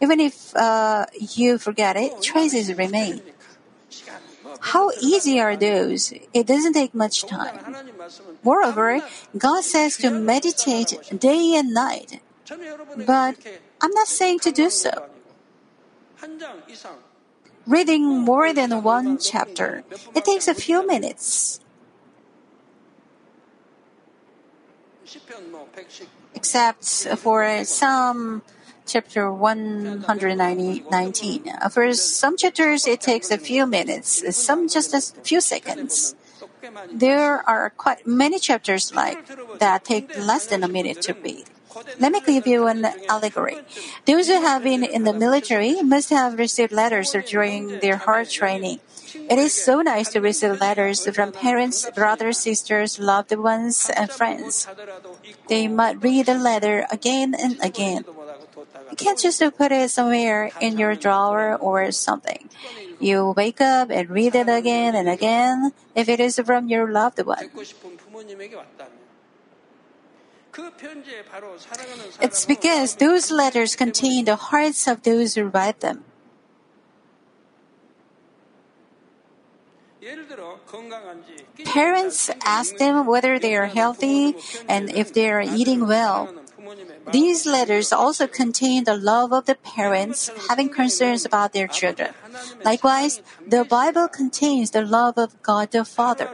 Even 0.01 0.21
if 0.21 0.57
uh, 0.57 1.05
you 1.37 1.59
forget 1.59 1.97
it, 1.97 2.23
traces 2.23 2.73
remain. 2.73 3.21
How 4.61 4.91
easy 5.01 5.39
are 5.41 5.57
those? 5.57 6.13
It 6.33 6.47
doesn't 6.47 6.73
take 6.73 6.95
much 6.95 7.27
time. 7.27 7.61
Moreover, 8.43 9.01
God 9.37 9.65
says 9.65 9.97
to 9.99 10.11
meditate 10.11 10.97
day 11.19 11.55
and 11.57 11.73
night. 11.75 12.21
But 13.07 13.37
I'm 13.81 13.93
not 13.93 14.09
saying 14.09 14.41
to 14.41 14.53
do 14.53 14.69
so. 14.71 14.91
Reading 17.67 18.05
more 18.05 18.53
than 18.53 18.83
one 18.83 19.17
chapter, 19.19 19.85
it 20.15 20.25
takes 20.25 20.49
a 20.49 20.55
few 20.55 20.87
minutes. 20.87 21.61
Except 26.35 26.85
for 27.19 27.65
some 27.65 28.43
chapter 28.87 29.33
119. 29.33 31.53
For 31.71 31.93
some 31.95 32.37
chapters, 32.37 32.87
it 32.87 33.01
takes 33.01 33.31
a 33.31 33.39
few 33.39 33.67
minutes, 33.67 34.37
some 34.37 34.69
just 34.69 34.93
a 34.95 35.01
few 35.23 35.41
seconds. 35.41 36.15
There 36.93 37.49
are 37.49 37.71
quite 37.71 38.07
many 38.07 38.39
chapters 38.39 38.95
like 38.95 39.27
that 39.59 39.85
take 39.85 40.17
less 40.19 40.47
than 40.47 40.63
a 40.65 40.69
minute 40.69 41.01
to 41.03 41.15
read. 41.15 41.47
Let 41.99 42.13
me 42.13 42.21
give 42.21 42.47
you 42.47 42.67
an 42.67 42.87
allegory. 43.09 43.59
Those 44.07 44.29
who 44.29 44.41
have 44.41 44.63
been 44.63 44.85
in 44.85 45.05
the 45.05 45.13
military 45.13 45.83
must 45.83 46.11
have 46.11 46.39
received 46.39 46.73
letters 46.73 47.15
during 47.29 47.81
their 47.81 47.97
hard 47.97 48.29
training. 48.31 48.81
It 49.15 49.39
is 49.39 49.53
so 49.53 49.83
nice 49.83 50.09
to 50.11 50.21
receive 50.21 50.61
letters 50.61 51.07
from 51.15 51.33
parents, 51.33 51.89
brothers, 51.95 52.39
sisters, 52.39 52.99
loved 52.99 53.35
ones, 53.35 53.91
and 53.91 54.11
friends. 54.11 54.67
They 55.49 55.67
might 55.69 56.03
read 56.03 56.27
the 56.27 56.39
letter 56.39 56.87
again 56.91 57.35
and 57.35 57.59
again. 57.63 58.05
You 58.91 58.97
can't 58.97 59.19
just 59.19 59.43
put 59.57 59.73
it 59.73 59.91
somewhere 59.91 60.51
in 60.61 60.79
your 60.79 60.95
drawer 60.95 61.57
or 61.57 61.91
something. 61.93 62.49
You 63.01 63.35
wake 63.37 63.61
up 63.61 63.91
and 63.91 64.11
read 64.11 64.35
it 64.35 64.49
again 64.49 64.95
and 64.95 65.09
again 65.09 65.73
if 65.95 66.09
it 66.09 66.21
is 66.21 66.39
from 66.45 66.69
your 66.69 66.91
loved 66.91 67.19
one. 67.25 67.51
It's 72.21 72.45
because 72.45 72.97
those 72.97 73.31
letters 73.31 73.77
contain 73.77 74.25
the 74.25 74.37
hearts 74.37 74.87
of 74.87 75.03
those 75.03 75.35
who 75.35 75.45
write 75.45 75.81
them. 75.81 76.05
Parents 81.65 82.31
ask 82.45 82.77
them 82.79 83.07
whether 83.07 83.39
they 83.39 83.55
are 83.55 83.67
healthy 83.67 84.35
and 84.69 84.91
if 84.91 85.13
they 85.13 85.31
are 85.31 85.43
eating 85.43 85.87
well. 85.87 86.35
These 87.13 87.47
letters 87.47 87.93
also 87.93 88.27
contain 88.27 88.85
the 88.85 88.97
love 88.97 89.33
of 89.33 89.47
the 89.47 89.57
parents 89.57 90.31
having 90.49 90.69
concerns 90.69 91.25
about 91.25 91.53
their 91.53 91.67
children. 91.67 92.15
Likewise, 92.65 93.23
the 93.47 93.65
Bible 93.65 94.09
contains 94.09 94.71
the 94.71 94.85
love 94.85 95.19
of 95.19 95.43
God 95.43 95.73
the 95.73 95.85
Father. 95.85 96.29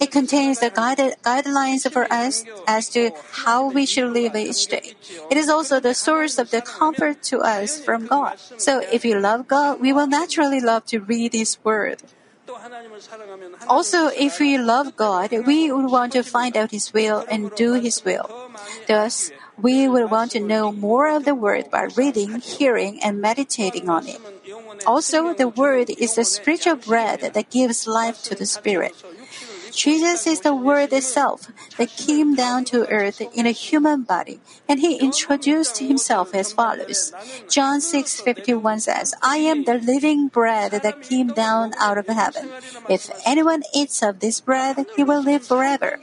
It 0.00 0.10
contains 0.10 0.60
the 0.60 0.70
guide, 0.70 0.98
guidelines 1.22 1.90
for 1.90 2.10
us 2.12 2.44
as 2.66 2.88
to 2.90 3.10
how 3.32 3.70
we 3.70 3.86
should 3.86 4.12
live 4.12 4.36
each 4.36 4.66
day. 4.66 4.94
It 5.30 5.36
is 5.36 5.48
also 5.48 5.80
the 5.80 5.94
source 5.94 6.38
of 6.38 6.50
the 6.50 6.60
comfort 6.60 7.22
to 7.24 7.40
us 7.40 7.80
from 7.80 8.06
God. 8.06 8.38
So 8.56 8.80
if 8.80 9.04
we 9.04 9.14
love 9.14 9.48
God, 9.48 9.80
we 9.80 9.92
will 9.92 10.06
naturally 10.06 10.60
love 10.60 10.86
to 10.86 11.00
read 11.00 11.32
His 11.32 11.58
Word. 11.64 12.02
Also, 13.68 14.08
if 14.08 14.38
we 14.38 14.58
love 14.58 14.96
God, 14.96 15.32
we 15.46 15.72
would 15.72 15.90
want 15.90 16.12
to 16.12 16.22
find 16.22 16.56
out 16.56 16.70
His 16.70 16.92
will 16.92 17.24
and 17.30 17.54
do 17.54 17.72
His 17.72 18.04
will. 18.04 18.28
Thus, 18.86 19.32
we 19.56 19.88
would 19.88 20.10
want 20.10 20.32
to 20.32 20.40
know 20.40 20.72
more 20.72 21.08
of 21.08 21.24
the 21.24 21.34
Word 21.34 21.70
by 21.70 21.88
reading, 21.96 22.40
hearing, 22.40 23.02
and 23.02 23.20
meditating 23.20 23.88
on 23.88 24.06
it. 24.06 24.20
Also, 24.86 25.32
the 25.32 25.48
Word 25.48 25.90
is 25.90 26.16
the 26.16 26.24
spiritual 26.24 26.76
bread 26.76 27.20
that 27.32 27.50
gives 27.50 27.86
life 27.86 28.22
to 28.24 28.34
the 28.34 28.46
Spirit. 28.46 28.94
Jesus 29.74 30.26
is 30.26 30.40
the 30.40 30.54
Word 30.54 30.92
itself 30.92 31.50
that 31.76 31.96
came 31.96 32.34
down 32.34 32.64
to 32.66 32.86
earth 32.88 33.20
in 33.34 33.46
a 33.46 33.50
human 33.50 34.02
body, 34.02 34.40
and 34.68 34.78
he 34.80 34.96
introduced 34.96 35.78
himself 35.78 36.34
as 36.34 36.52
follows. 36.52 37.12
John 37.50 37.80
6:51 37.80 38.80
says, 38.80 39.14
"I 39.20 39.38
am 39.38 39.64
the 39.64 39.74
living 39.74 40.28
bread 40.28 40.72
that 40.82 41.02
came 41.02 41.34
down 41.34 41.74
out 41.78 41.98
of 41.98 42.06
heaven. 42.06 42.50
If 42.88 43.10
anyone 43.26 43.62
eats 43.74 44.02
of 44.02 44.20
this 44.20 44.40
bread, 44.40 44.86
he 44.96 45.02
will 45.02 45.20
live 45.20 45.44
forever." 45.44 45.98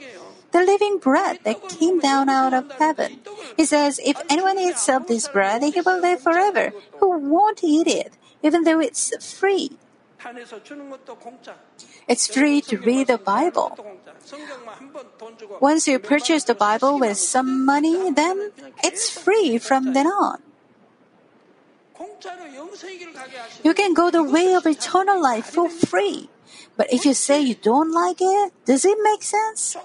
The 0.52 0.62
living 0.62 0.98
bread 0.98 1.40
that 1.44 1.66
came 1.68 1.98
down 1.98 2.28
out 2.28 2.52
of 2.52 2.70
heaven. 2.76 3.24
He 3.56 3.64
says, 3.64 3.98
"If 4.04 4.20
anyone 4.28 4.58
eats 4.58 4.86
of 4.86 5.08
this 5.08 5.26
bread, 5.26 5.64
he 5.64 5.80
will 5.80 5.98
live 5.98 6.20
forever." 6.20 6.76
Who 7.00 7.08
won't 7.16 7.64
eat 7.64 7.88
it, 7.88 8.12
even 8.42 8.64
though 8.64 8.80
it's 8.80 9.16
free? 9.24 9.80
It's 12.08 12.26
free 12.26 12.60
to 12.62 12.76
read 12.78 13.06
the 13.08 13.18
Bible. 13.18 13.76
Once 15.60 15.88
you 15.88 15.98
purchase 15.98 16.44
the 16.44 16.54
Bible 16.54 16.98
with 16.98 17.16
some 17.16 17.64
money, 17.64 18.10
then 18.12 18.52
it's 18.82 19.10
free 19.10 19.58
from 19.58 19.92
then 19.92 20.06
on. 20.06 20.42
You 23.62 23.74
can 23.74 23.94
go 23.94 24.10
the 24.10 24.22
way 24.22 24.54
of 24.54 24.66
eternal 24.66 25.20
life 25.20 25.46
for 25.46 25.68
free. 25.68 26.28
But 26.76 26.92
if 26.92 27.04
you 27.04 27.14
say 27.14 27.40
you 27.40 27.54
don't 27.54 27.92
like 27.92 28.18
it, 28.20 28.52
does 28.64 28.84
it 28.84 28.98
make 29.02 29.22
sense? 29.22 29.76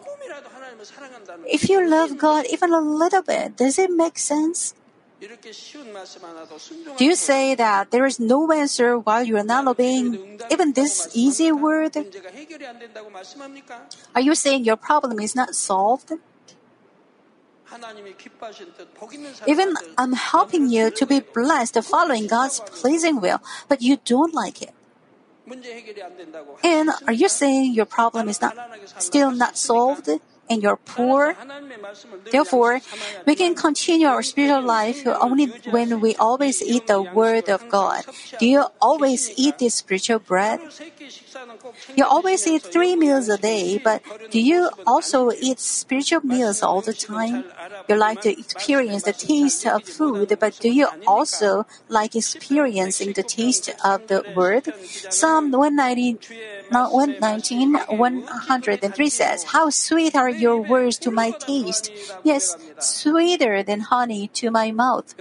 If 1.45 1.69
you 1.69 1.88
love 1.88 2.17
God 2.17 2.45
even 2.50 2.73
a 2.73 2.80
little 2.82 3.21
bit, 3.21 3.58
does 3.58 3.78
it 3.78 3.91
make 3.91 4.17
sense? 4.17 4.73
Do 5.19 7.06
you 7.06 7.15
say 7.15 7.56
that 7.56 7.89
there 7.89 8.06
is 8.06 8.19
no 8.19 8.51
answer 8.51 8.99
while 8.99 9.23
you 9.23 9.38
are 9.38 9.43
not 9.43 9.67
obeying 9.67 10.39
even 10.51 10.73
this 10.73 11.10
easy 11.13 11.51
word? 11.51 11.97
Are 14.13 14.21
you 14.21 14.36
saying 14.36 14.63
your 14.63 14.75
problem 14.75 15.19
is 15.19 15.36
not 15.36 15.56
solved? 15.56 16.13
Even 19.47 19.73
I'm 19.97 20.13
helping 20.13 20.69
you 20.69 20.89
to 20.91 21.06
be 21.06 21.19
blessed 21.19 21.84
following 21.84 22.27
God's 22.27 22.60
pleasing 22.60 23.19
will, 23.19 23.41
but 23.67 23.82
you 23.82 23.97
don't 24.06 24.34
like 24.34 24.62
it. 24.62 24.73
And 26.63 26.89
are 27.08 27.13
you 27.13 27.30
saying 27.30 27.73
your 27.73 27.86
problem 27.86 28.30
is 28.30 28.41
not 28.41 28.56
still 28.97 29.32
not 29.32 29.58
solved? 29.58 30.10
and 30.49 30.63
you're 30.63 30.77
poor. 30.77 31.36
Therefore, 32.31 32.81
we 33.25 33.36
can 33.36 33.55
continue 33.55 34.07
our 34.07 34.23
spiritual 34.23 34.62
life 34.62 35.05
only 35.05 35.47
when 35.69 35.99
we 35.99 36.15
always 36.15 36.62
eat 36.62 36.88
the 36.88 37.01
Word 37.01 37.49
of 37.49 37.67
God. 37.69 38.03
Do 38.39 38.47
you 38.47 38.65
always 38.81 39.31
eat 39.38 39.60
this 39.60 39.75
spiritual 39.75 40.19
bread? 40.19 40.60
You 41.95 42.05
always 42.05 42.47
eat 42.47 42.63
three 42.63 42.95
meals 42.95 43.29
a 43.29 43.38
day, 43.38 43.77
but 43.77 44.01
do 44.31 44.39
you 44.39 44.69
also 44.86 45.31
eat 45.31 45.60
spiritual 45.60 46.21
meals 46.23 46.63
all 46.63 46.81
the 46.81 46.93
time? 46.93 47.45
You 47.88 47.95
like 47.95 48.21
to 48.21 48.31
experience 48.31 49.03
the 49.03 49.13
taste 49.13 49.65
of 49.65 49.83
food, 49.83 50.36
but 50.39 50.60
do 50.60 50.71
you 50.71 50.88
also 51.05 51.65
like 51.89 52.15
experiencing 52.15 53.13
the 53.13 53.23
taste 53.23 53.69
of 53.83 54.07
the 54.07 54.23
Word? 54.36 54.73
Psalm 55.10 55.51
119, 55.51 56.19
119 56.69 57.75
103 57.97 59.10
says, 59.10 59.43
How 59.45 59.69
sweet 59.69 60.15
are 60.15 60.29
your 60.38 60.62
words 60.62 60.97
to 61.00 61.12
my 61.12 61.32
taste. 61.32 61.91
Yes, 62.23 62.56
sweeter 62.80 63.63
than 63.63 63.82
honey 63.82 64.30
to 64.39 64.52
my 64.52 64.71
mouth. 64.71 65.13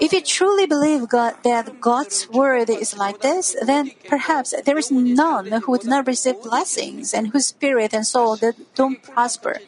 If 0.00 0.12
you 0.12 0.20
truly 0.20 0.66
believe 0.66 1.08
God, 1.08 1.34
that 1.44 1.80
God's 1.80 2.28
word 2.28 2.70
is 2.70 2.96
like 2.96 3.20
this, 3.20 3.56
then 3.62 3.92
perhaps 4.08 4.54
there 4.64 4.78
is 4.78 4.90
none 4.90 5.50
who 5.50 5.72
would 5.72 5.84
not 5.84 6.06
receive 6.06 6.42
blessings 6.42 7.14
and 7.14 7.28
whose 7.28 7.46
spirit 7.46 7.92
and 7.94 8.06
soul 8.06 8.38
don't 8.74 9.02
prosper. 9.02 9.58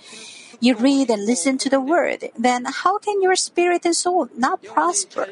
You 0.60 0.76
read 0.76 1.10
and 1.10 1.26
listen 1.26 1.58
to 1.58 1.68
the 1.68 1.80
word, 1.80 2.30
then 2.38 2.64
how 2.64 2.98
can 2.98 3.20
your 3.20 3.36
spirit 3.36 3.84
and 3.84 3.94
soul 3.94 4.28
not 4.36 4.62
prosper? 4.62 5.28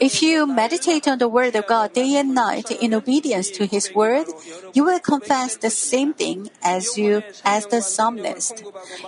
If 0.00 0.20
you 0.20 0.46
meditate 0.48 1.06
on 1.06 1.18
the 1.18 1.28
word 1.28 1.54
of 1.54 1.66
God 1.68 1.92
day 1.92 2.16
and 2.16 2.34
night 2.34 2.72
in 2.72 2.92
obedience 2.92 3.50
to 3.50 3.66
his 3.66 3.94
word, 3.94 4.26
you 4.74 4.82
will 4.82 4.98
confess 4.98 5.56
the 5.56 5.70
same 5.70 6.12
thing 6.12 6.50
as 6.60 6.98
you 6.98 7.22
as 7.44 7.66
the 7.66 7.80
psalmist. 7.80 8.64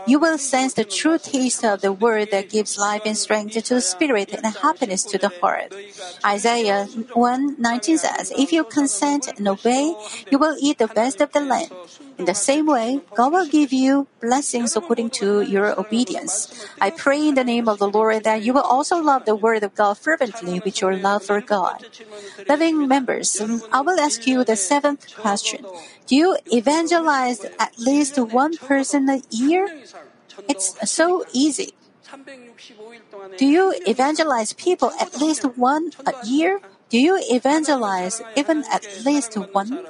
You 0.06 0.20
will 0.20 0.38
sense 0.38 0.74
the 0.74 0.84
true 0.84 1.18
taste 1.18 1.64
of 1.64 1.80
the 1.80 1.92
word 1.92 2.30
that 2.30 2.48
gives 2.48 2.78
life 2.78 3.02
and 3.04 3.18
strength 3.18 3.54
to 3.54 3.74
the 3.74 3.80
spirit 3.80 4.32
and 4.32 4.54
happiness 4.54 5.02
to 5.10 5.18
the 5.18 5.32
heart. 5.42 5.74
Isaiah 6.24 6.86
1:19 7.14 7.98
says, 7.98 8.30
"If 8.38 8.52
you 8.52 8.62
consent 8.62 9.26
and 9.36 9.48
obey, 9.48 9.96
you 10.30 10.38
will 10.38 10.54
eat 10.60 10.78
the 10.78 10.86
best 10.86 11.20
of 11.20 11.32
the 11.32 11.40
land." 11.40 11.70
In 12.16 12.26
the 12.26 12.34
same 12.34 12.66
way, 12.66 13.02
God 13.14 13.32
will 13.32 13.46
give 13.46 13.72
you 13.72 14.06
blessings 14.20 14.76
according 14.76 15.10
to 15.18 15.42
your 15.42 15.74
obedience. 15.74 16.46
I 16.80 16.90
pray 16.90 17.26
in 17.26 17.34
the 17.34 17.42
name 17.42 17.66
of 17.66 17.82
the 17.82 17.90
Lord 17.90 18.22
that 18.22 18.42
you 18.46 18.54
will 18.54 18.62
also 18.62 19.02
love 19.02 19.23
the 19.26 19.34
Word 19.34 19.62
of 19.62 19.74
God 19.74 19.98
fervently 19.98 20.60
with 20.64 20.80
your 20.80 20.96
love 20.96 21.24
for 21.24 21.40
God. 21.40 21.86
Loving 22.48 22.88
members, 22.88 23.40
I 23.72 23.80
will 23.80 23.98
ask 24.00 24.26
you 24.26 24.44
the 24.44 24.56
seventh 24.56 25.14
question. 25.14 25.64
Do 26.06 26.16
you 26.16 26.36
evangelize 26.46 27.44
at 27.58 27.78
least 27.78 28.18
one 28.18 28.56
person 28.56 29.08
a 29.08 29.22
year? 29.30 29.68
It's 30.48 30.76
so 30.90 31.24
easy. 31.32 31.74
Do 33.38 33.46
you 33.46 33.74
evangelize 33.86 34.52
people 34.52 34.92
at 35.00 35.20
least 35.20 35.44
one 35.56 35.90
a 36.06 36.14
year? 36.26 36.60
Do 36.90 36.98
you 36.98 37.18
evangelize 37.30 38.22
even 38.36 38.64
at 38.70 38.86
least 39.04 39.34
one? 39.34 39.80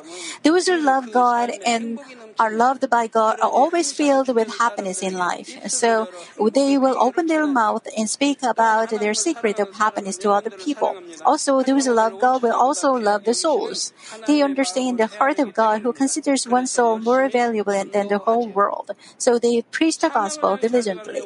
Those 0.42 0.66
who 0.66 0.76
love 0.80 1.12
God 1.12 1.52
and 1.66 1.98
are 2.38 2.50
loved 2.50 2.88
by 2.90 3.06
God 3.06 3.40
are 3.40 3.50
always 3.50 3.92
filled 3.92 4.34
with 4.34 4.58
happiness 4.58 5.02
in 5.02 5.14
life. 5.14 5.50
So 5.70 6.08
they 6.52 6.78
will 6.78 6.96
open 6.98 7.26
their 7.26 7.46
mouth 7.46 7.86
and 7.96 8.08
speak 8.08 8.42
about 8.42 8.90
their 8.90 9.14
secret 9.14 9.58
of 9.58 9.74
happiness 9.74 10.16
to 10.18 10.30
other 10.30 10.50
people. 10.50 10.96
Also, 11.24 11.62
those 11.62 11.86
who 11.86 11.94
love 11.94 12.20
God 12.20 12.42
will 12.42 12.54
also 12.54 12.92
love 12.92 13.24
the 13.24 13.34
souls. 13.34 13.92
They 14.26 14.42
understand 14.42 14.98
the 14.98 15.06
heart 15.06 15.38
of 15.38 15.54
God 15.54 15.82
who 15.82 15.92
considers 15.92 16.48
one 16.48 16.66
soul 16.66 16.98
more 16.98 17.28
valuable 17.28 17.84
than 17.84 18.08
the 18.08 18.18
whole 18.18 18.48
world. 18.48 18.90
So 19.18 19.38
they 19.38 19.62
preach 19.62 19.98
the 19.98 20.08
gospel 20.08 20.56
diligently. 20.56 21.22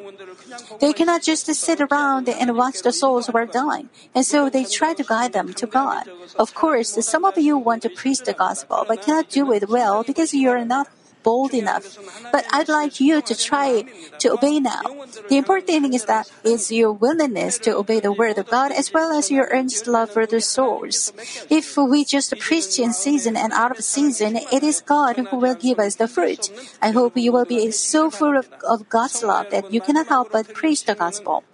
They 0.81 0.93
cannot 0.93 1.23
just 1.23 1.47
sit 1.47 1.81
around 1.81 2.29
and 2.29 2.57
watch 2.57 2.83
the 2.83 2.93
souls 2.93 3.27
who 3.27 3.37
are 3.37 3.47
dying, 3.47 3.89
and 4.15 4.25
so 4.25 4.49
they 4.49 4.65
try 4.65 4.95
to 4.95 5.05
guide 5.05 5.33
them 5.33 5.53
to 5.55 5.67
God. 5.67 6.09
Of 6.39 6.55
course, 6.55 6.91
some 7.07 7.25
of 7.25 7.39
you 7.39 7.59
want 7.59 7.83
to 7.83 7.91
preach 7.91 8.21
the 8.21 8.33
gospel, 8.33 8.85
but 8.87 9.03
cannot 9.03 9.31
do 9.31 9.53
it 9.53 9.69
well 9.69 10.03
because 10.03 10.33
you 10.35 10.51
are 10.51 10.65
not 10.65 10.89
bold 11.29 11.53
enough. 11.53 11.85
But 12.33 12.45
I'd 12.57 12.73
like 12.81 13.01
you 13.07 13.21
to 13.21 13.35
try 13.37 13.85
to 14.23 14.27
obey 14.33 14.57
now. 14.61 14.81
The 15.29 15.37
important 15.37 15.69
thing 15.69 15.93
is 15.99 16.05
that 16.07 16.25
is 16.43 16.73
your 16.73 16.93
willingness 17.05 17.59
to 17.65 17.77
obey 17.77 18.01
the 18.01 18.17
word 18.21 18.39
of 18.39 18.49
God 18.49 18.73
as 18.73 18.89
well 18.97 19.13
as 19.13 19.31
your 19.31 19.47
earnest 19.53 19.85
love 19.87 20.09
for 20.17 20.25
the 20.25 20.41
souls. 20.41 21.13
If 21.51 21.77
we 21.77 22.05
just 22.05 22.33
preach 22.41 22.79
in 22.79 22.93
season 22.93 23.37
and 23.37 23.53
out 23.53 23.73
of 23.77 23.85
season, 23.85 24.41
it 24.57 24.63
is 24.63 24.81
God 24.81 25.17
who 25.29 25.37
will 25.37 25.59
give 25.67 25.79
us 25.79 25.97
the 26.01 26.09
fruit. 26.09 26.49
I 26.81 26.91
hope 26.97 27.13
you 27.17 27.31
will 27.37 27.45
be 27.45 27.61
so 27.73 28.09
full 28.09 28.37
of, 28.41 28.49
of 28.65 28.89
God's 28.89 29.21
love 29.23 29.51
that 29.51 29.73
you 29.73 29.81
cannot 29.85 30.09
help 30.09 30.33
but 30.33 30.55
preach 30.55 30.85
the 30.89 30.95
gospel. 30.95 31.45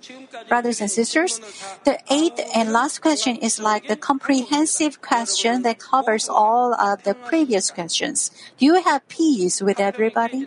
Brothers 0.48 0.80
and 0.80 0.90
sisters, 0.90 1.40
the 1.84 1.98
eighth 2.10 2.40
and 2.54 2.72
last 2.72 3.00
question 3.00 3.36
is 3.36 3.60
like 3.60 3.88
the 3.88 3.96
comprehensive 3.96 5.00
question 5.00 5.62
that 5.62 5.78
covers 5.78 6.28
all 6.28 6.74
of 6.74 7.02
the 7.04 7.14
previous 7.14 7.70
questions. 7.70 8.30
Do 8.58 8.66
you 8.66 8.82
have 8.82 9.06
peace 9.08 9.62
with 9.62 9.80
everybody? 9.80 10.46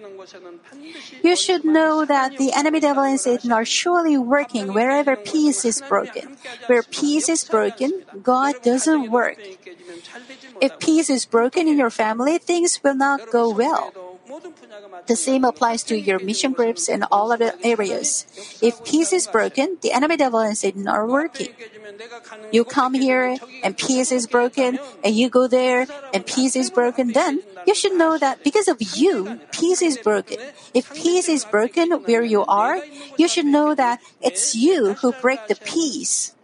You 1.24 1.36
should 1.36 1.66
know 1.66 2.06
that 2.06 2.38
the 2.38 2.54
enemy 2.54 2.80
devil 2.80 3.04
and 3.04 3.20
Satan 3.20 3.52
are 3.52 3.66
surely 3.66 4.18
working 4.18 4.74
wherever 4.74 5.16
peace 5.16 5.66
is 5.66 5.82
broken. 5.82 6.38
Where 6.68 6.84
peace 6.84 7.30
is 7.30 7.44
broken, 7.44 8.04
God 8.22 8.62
doesn't 8.62 9.12
work. 9.12 9.38
If 10.62 10.80
peace 10.80 11.10
is 11.10 11.26
broken 11.26 11.68
in 11.68 11.78
your 11.78 11.90
family, 11.90 12.38
things 12.38 12.82
will 12.84 12.96
not 12.96 13.22
go 13.32 13.50
well. 13.50 13.94
The 15.08 15.16
same 15.16 15.44
applies 15.44 15.84
to 15.84 15.98
your 15.98 16.20
mission 16.20 16.54
groups 16.54 16.90
and 16.90 17.06
all 17.12 17.32
other 17.32 17.54
areas. 17.64 18.26
If 18.62 18.84
peace 18.84 19.14
is 19.14 19.28
broken, 19.28 19.78
the 19.82 19.92
enemy 19.92 20.18
devil 20.18 20.40
and 20.40 20.58
Satan 20.58 20.88
are 20.88 21.08
working. 21.08 21.50
You 22.52 22.64
come 22.64 22.94
here 22.94 23.38
and 23.64 23.78
peace 23.78 24.12
is 24.12 24.28
broken, 24.28 24.80
and 25.04 25.16
you 25.16 25.30
go 25.30 25.48
there 25.48 25.88
and 26.14 26.26
peace 26.26 26.56
is 26.56 26.70
broken, 26.70 27.14
then 27.14 27.42
you 27.66 27.74
should 27.74 27.94
know 27.94 28.18
that 28.18 28.44
because 28.44 28.68
of 28.68 28.78
you, 28.96 29.40
peace 29.52 29.82
is 29.82 29.98
broken. 29.98 30.38
If 30.74 30.94
peace 30.94 31.30
is 31.30 31.46
broken 31.46 31.92
where 32.06 32.24
you 32.24 32.44
are, 32.46 32.82
you 33.18 33.28
should 33.28 33.46
know 33.46 33.76
that 33.76 34.00
it's 34.22 34.56
you 34.56 34.94
who 35.02 35.14
break 35.22 35.48
the 35.48 35.56
peace. 35.56 36.36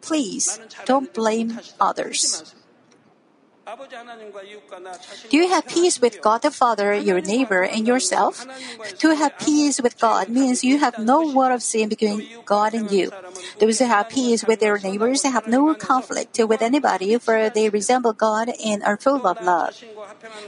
Please 0.00 0.58
don't 0.84 1.14
blame 1.14 1.60
others. 1.80 2.54
Do 5.30 5.36
you 5.36 5.48
have 5.48 5.66
peace 5.66 6.00
with 6.00 6.20
God 6.20 6.42
the 6.42 6.50
Father, 6.50 6.94
your 6.94 7.20
neighbor, 7.20 7.62
and 7.62 7.86
yourself? 7.86 8.44
To 8.98 9.14
have 9.14 9.38
peace 9.38 9.80
with 9.80 9.98
God 9.98 10.28
means 10.28 10.64
you 10.64 10.78
have 10.78 10.98
no 10.98 11.32
word 11.32 11.52
of 11.52 11.62
sin 11.62 11.88
between 11.88 12.28
God 12.44 12.74
and 12.74 12.90
you. 12.90 13.10
Those 13.58 13.78
who 13.78 13.86
have 13.86 14.08
peace 14.08 14.44
with 14.44 14.60
their 14.60 14.78
neighbors 14.78 15.22
have 15.22 15.46
no 15.46 15.74
conflict 15.74 16.38
with 16.38 16.60
anybody, 16.60 17.16
for 17.18 17.48
they 17.48 17.70
resemble 17.70 18.12
God 18.12 18.50
and 18.64 18.82
are 18.82 18.98
full 18.98 19.26
of 19.26 19.40
love. 19.40 19.74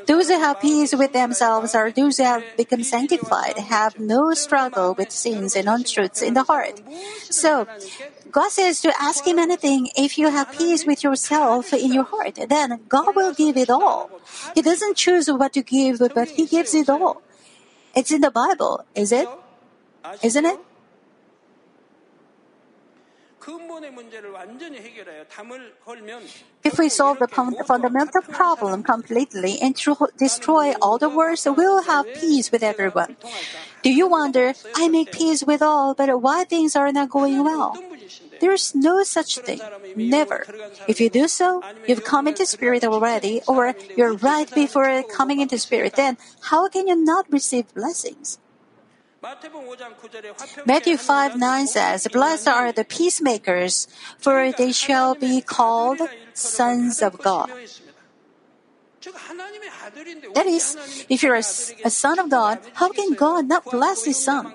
Those 0.06 0.28
who 0.28 0.38
have 0.38 0.60
peace 0.60 0.94
with 0.94 1.12
themselves 1.12 1.74
are 1.74 1.90
those 1.90 2.18
who 2.18 2.24
have 2.24 2.44
become 2.56 2.82
sanctified, 2.82 3.58
have 3.58 3.98
no 3.98 4.34
struggle 4.34 4.94
with 4.96 5.10
sins 5.10 5.56
and 5.56 5.68
untruths 5.68 6.20
in 6.20 6.34
the 6.34 6.44
heart. 6.44 6.82
So, 7.30 7.66
God 8.30 8.50
says 8.50 8.80
to 8.80 8.92
ask 9.00 9.26
Him 9.26 9.38
anything 9.38 9.88
if 9.96 10.18
you 10.18 10.28
have 10.28 10.50
peace 10.52 10.84
with 10.84 11.04
yourself 11.04 11.72
in 11.72 11.92
your 11.92 12.04
heart, 12.04 12.38
then 12.48 12.80
God 12.88 13.13
will 13.14 13.32
give 13.32 13.56
it 13.56 13.70
all. 13.70 14.10
He 14.54 14.62
doesn't 14.62 14.96
choose 14.96 15.28
what 15.28 15.52
to 15.54 15.62
give, 15.62 16.00
but 16.14 16.28
He 16.28 16.46
gives 16.46 16.74
it 16.74 16.88
all. 16.88 17.22
It's 17.94 18.10
in 18.10 18.20
the 18.20 18.30
Bible, 18.30 18.84
is 18.94 19.12
it? 19.12 19.28
Isn't 20.22 20.44
it? 20.44 20.58
If 26.64 26.78
we 26.78 26.88
solve 26.88 27.18
the 27.18 27.28
fundamental 27.28 28.22
problem 28.22 28.82
completely 28.82 29.58
and 29.60 29.74
destroy 30.16 30.72
all 30.80 30.96
the 30.96 31.10
wars, 31.10 31.46
we'll 31.46 31.82
have 31.82 32.06
peace 32.14 32.50
with 32.50 32.62
everyone. 32.62 33.16
Do 33.82 33.92
you 33.92 34.08
wonder, 34.08 34.54
I 34.76 34.88
make 34.88 35.12
peace 35.12 35.44
with 35.44 35.60
all, 35.60 35.92
but 35.92 36.22
why 36.22 36.44
things 36.44 36.74
are 36.74 36.90
not 36.90 37.10
going 37.10 37.44
well? 37.44 37.76
There's 38.44 38.74
no 38.76 39.00
such 39.04 39.40
thing. 39.40 39.56
Never. 39.96 40.44
If 40.86 41.00
you 41.00 41.08
do 41.08 41.28
so, 41.28 41.64
you've 41.88 42.04
come 42.04 42.28
into 42.28 42.44
spirit 42.44 42.84
already, 42.84 43.40
or 43.48 43.72
you're 43.96 44.20
right 44.20 44.44
before 44.52 45.00
coming 45.08 45.40
into 45.40 45.56
spirit. 45.56 45.96
Then 45.96 46.18
how 46.52 46.68
can 46.68 46.86
you 46.86 46.92
not 46.92 47.24
receive 47.32 47.72
blessings? 47.72 48.36
Matthew 50.66 50.98
5 50.98 51.40
9 51.40 51.66
says, 51.66 52.06
Blessed 52.12 52.48
are 52.48 52.70
the 52.70 52.84
peacemakers, 52.84 53.88
for 54.20 54.52
they 54.52 54.72
shall 54.72 55.14
be 55.14 55.40
called 55.40 56.04
sons 56.34 57.00
of 57.00 57.16
God. 57.24 57.48
That 60.36 60.46
is, 60.46 60.76
if 61.08 61.22
you're 61.22 61.40
a, 61.40 61.42
son 61.42 62.18
of 62.18 62.28
God, 62.28 62.60
how 62.74 62.92
can 62.92 63.14
God 63.14 63.48
not 63.48 63.64
bless 63.64 64.04
his 64.04 64.20
son? 64.20 64.52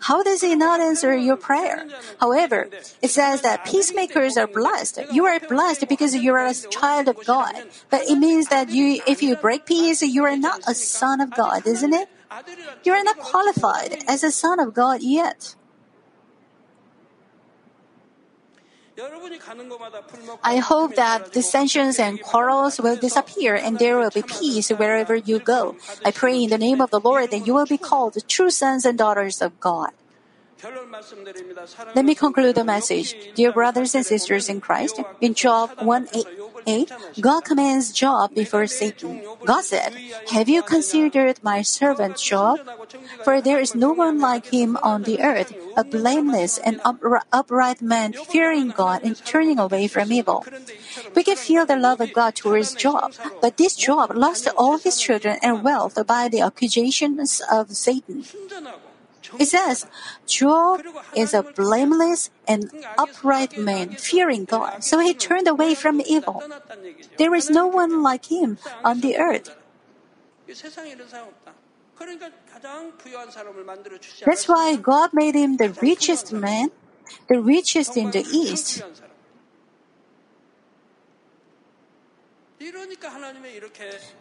How 0.00 0.22
does 0.22 0.40
he 0.40 0.54
not 0.56 0.80
answer 0.80 1.14
your 1.16 1.36
prayer? 1.36 1.86
However, 2.18 2.68
it 3.02 3.10
says 3.10 3.42
that 3.42 3.64
peacemakers 3.64 4.36
are 4.36 4.46
blessed. 4.46 5.00
You 5.12 5.26
are 5.26 5.38
blessed 5.40 5.88
because 5.88 6.14
you 6.16 6.34
are 6.34 6.46
a 6.46 6.54
child 6.54 7.08
of 7.08 7.24
God. 7.24 7.54
But 7.90 8.08
it 8.08 8.16
means 8.16 8.48
that 8.48 8.70
you, 8.70 9.02
if 9.06 9.22
you 9.22 9.36
break 9.36 9.66
peace, 9.66 10.02
you 10.02 10.24
are 10.24 10.36
not 10.36 10.60
a 10.66 10.74
son 10.74 11.20
of 11.20 11.30
God, 11.30 11.66
isn't 11.66 11.92
it? 11.92 12.08
You 12.84 12.92
are 12.92 13.04
not 13.04 13.18
qualified 13.18 14.04
as 14.08 14.22
a 14.24 14.30
son 14.30 14.60
of 14.60 14.72
God 14.72 15.02
yet. 15.02 15.54
I 20.42 20.56
hope 20.56 20.94
that 20.96 21.32
dissensions 21.32 21.98
and 21.98 22.20
quarrels 22.22 22.80
will 22.80 22.96
disappear 22.96 23.54
and 23.54 23.78
there 23.78 23.98
will 23.98 24.10
be 24.10 24.22
peace 24.22 24.70
wherever 24.70 25.14
you 25.14 25.38
go. 25.38 25.76
I 26.04 26.10
pray 26.10 26.42
in 26.42 26.50
the 26.50 26.58
name 26.58 26.80
of 26.80 26.90
the 26.90 27.00
Lord 27.00 27.30
that 27.30 27.46
you 27.46 27.54
will 27.54 27.66
be 27.66 27.78
called 27.78 28.16
true 28.28 28.50
sons 28.50 28.84
and 28.84 28.98
daughters 28.98 29.40
of 29.40 29.58
God. 29.60 29.90
Let 31.94 32.04
me 32.04 32.14
conclude 32.14 32.54
the 32.54 32.64
message. 32.64 33.16
Dear 33.34 33.52
brothers 33.52 33.94
and 33.94 34.04
sisters 34.04 34.48
in 34.48 34.60
Christ, 34.60 35.00
in 35.20 35.34
Job 35.34 35.70
1 35.80 36.08
8, 36.12 36.26
8, 36.66 36.92
God 37.20 37.44
commands 37.44 37.92
Job 37.92 38.34
before 38.34 38.66
Satan. 38.66 39.22
God 39.44 39.64
said, 39.64 39.96
Have 40.32 40.48
you 40.48 40.62
considered 40.62 41.42
my 41.42 41.62
servant 41.62 42.18
Job? 42.18 42.58
For 43.24 43.40
there 43.40 43.58
is 43.58 43.74
no 43.74 43.92
one 43.92 44.20
like 44.20 44.52
him 44.52 44.76
on 44.82 45.04
the 45.04 45.22
earth, 45.22 45.54
a 45.76 45.84
blameless 45.84 46.58
and 46.58 46.80
upright 46.84 47.80
man, 47.80 48.12
fearing 48.12 48.70
God 48.70 49.02
and 49.02 49.16
turning 49.24 49.58
away 49.58 49.88
from 49.88 50.12
evil. 50.12 50.44
We 51.14 51.24
can 51.24 51.36
feel 51.36 51.64
the 51.64 51.76
love 51.76 52.00
of 52.00 52.12
God 52.12 52.34
towards 52.34 52.74
Job, 52.74 53.14
but 53.40 53.56
this 53.56 53.76
Job 53.76 54.12
lost 54.14 54.48
all 54.56 54.78
his 54.78 55.00
children 55.00 55.38
and 55.42 55.64
wealth 55.64 55.96
by 56.06 56.28
the 56.28 56.40
accusations 56.40 57.40
of 57.50 57.70
Satan. 57.72 58.24
It 59.38 59.46
says, 59.46 59.86
Job 60.26 60.82
is 61.14 61.34
a 61.34 61.42
blameless 61.42 62.30
and 62.46 62.70
upright 62.98 63.56
man, 63.56 63.90
fearing 63.90 64.44
God, 64.44 64.82
so 64.82 64.98
he 64.98 65.14
turned 65.14 65.48
away 65.48 65.74
from 65.74 66.00
evil. 66.00 66.42
There 67.18 67.34
is 67.34 67.50
no 67.50 67.66
one 67.66 68.02
like 68.02 68.26
him 68.30 68.58
on 68.84 69.00
the 69.00 69.18
earth. 69.18 69.54
That's 74.26 74.48
why 74.48 74.76
God 74.76 75.10
made 75.12 75.34
him 75.34 75.56
the 75.56 75.70
richest 75.80 76.32
man, 76.32 76.70
the 77.28 77.40
richest 77.40 77.96
in 77.96 78.10
the 78.10 78.24
East. 78.32 78.82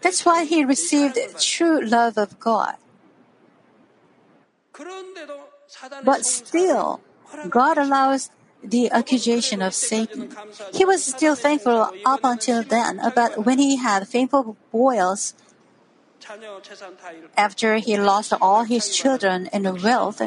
That's 0.02 0.26
why 0.26 0.46
he 0.46 0.64
received 0.64 1.18
true 1.40 1.82
love 1.82 2.18
of 2.18 2.40
God. 2.40 2.76
But 6.04 6.26
still, 6.26 7.02
God 7.50 7.78
allows 7.78 8.30
the 8.64 8.92
accusation 8.92 9.62
of 9.62 9.74
Satan. 9.74 10.36
He 10.74 10.84
was 10.86 11.04
still 11.04 11.36
thankful 11.36 11.90
up 12.06 12.22
until 12.24 12.64
then, 12.64 13.00
but 13.16 13.46
when 13.46 13.60
he 13.60 13.78
had 13.78 14.10
painful 14.10 14.58
boils, 14.72 15.34
after 17.38 17.78
he 17.78 17.98
lost 17.98 18.34
all 18.42 18.64
his 18.64 18.96
children 18.96 19.50
and 19.52 19.82
wealth, 19.82 20.22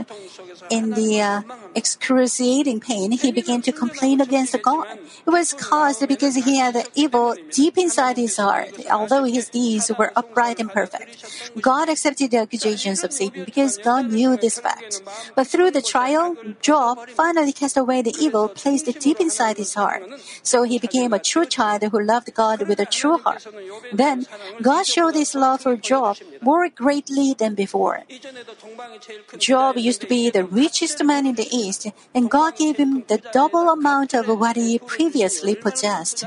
in 0.70 0.90
the 0.90 1.20
uh, 1.20 1.42
excruciating 1.74 2.80
pain, 2.80 3.12
he 3.12 3.30
began 3.30 3.62
to 3.62 3.72
complain 3.72 4.20
against 4.20 4.61
God. 4.62 4.98
It 5.26 5.30
was 5.30 5.53
caused 5.55 6.07
because 6.09 6.34
he 6.34 6.59
had 6.59 6.88
evil 6.94 7.36
deep 7.50 7.78
inside 7.78 8.16
his 8.16 8.36
heart, 8.36 8.74
although 8.90 9.24
his 9.24 9.48
deeds 9.48 9.90
were 9.96 10.12
upright 10.16 10.59
and 10.59 10.70
perfect. 10.72 11.24
God 11.61 11.88
accepted 11.88 12.30
the 12.32 12.38
accusations 12.38 13.05
of 13.05 13.12
Satan 13.12 13.44
because 13.44 13.78
God 13.78 14.11
knew 14.11 14.36
this 14.36 14.59
fact. 14.59 15.03
But 15.36 15.46
through 15.46 15.70
the 15.70 15.82
trial, 15.82 16.36
Job 16.61 17.09
finally 17.11 17.53
cast 17.53 17.76
away 17.76 18.03
the 18.03 18.14
evil 18.18 18.48
placed 18.48 18.86
deep 18.98 19.20
inside 19.20 19.57
his 19.59 19.74
heart. 19.74 20.03
So 20.42 20.64
he 20.64 20.78
became 20.78 21.12
a 21.12 21.18
true 21.18 21.46
child 21.46 21.84
who 21.84 22.03
loved 22.03 22.34
God 22.34 22.66
with 22.66 22.80
a 22.80 22.86
true 22.86 23.18
heart. 23.18 23.46
Then, 23.92 24.26
God 24.61 24.86
showed 24.86 25.14
his 25.14 25.34
love 25.34 25.61
for 25.61 25.76
Job 25.76 25.91
more 26.40 26.68
greatly 26.68 27.34
than 27.34 27.55
before. 27.55 28.05
Job 29.38 29.76
used 29.76 30.01
to 30.01 30.07
be 30.07 30.30
the 30.30 30.45
richest 30.45 31.03
man 31.05 31.26
in 31.26 31.34
the 31.34 31.49
East, 31.51 31.86
and 32.14 32.30
God 32.30 32.57
gave 32.57 32.76
him 32.76 33.05
the 33.09 33.18
double 33.32 33.68
amount 33.68 34.14
of 34.14 34.26
what 34.28 34.57
he 34.57 34.78
previously 34.78 35.55
possessed. 35.55 36.24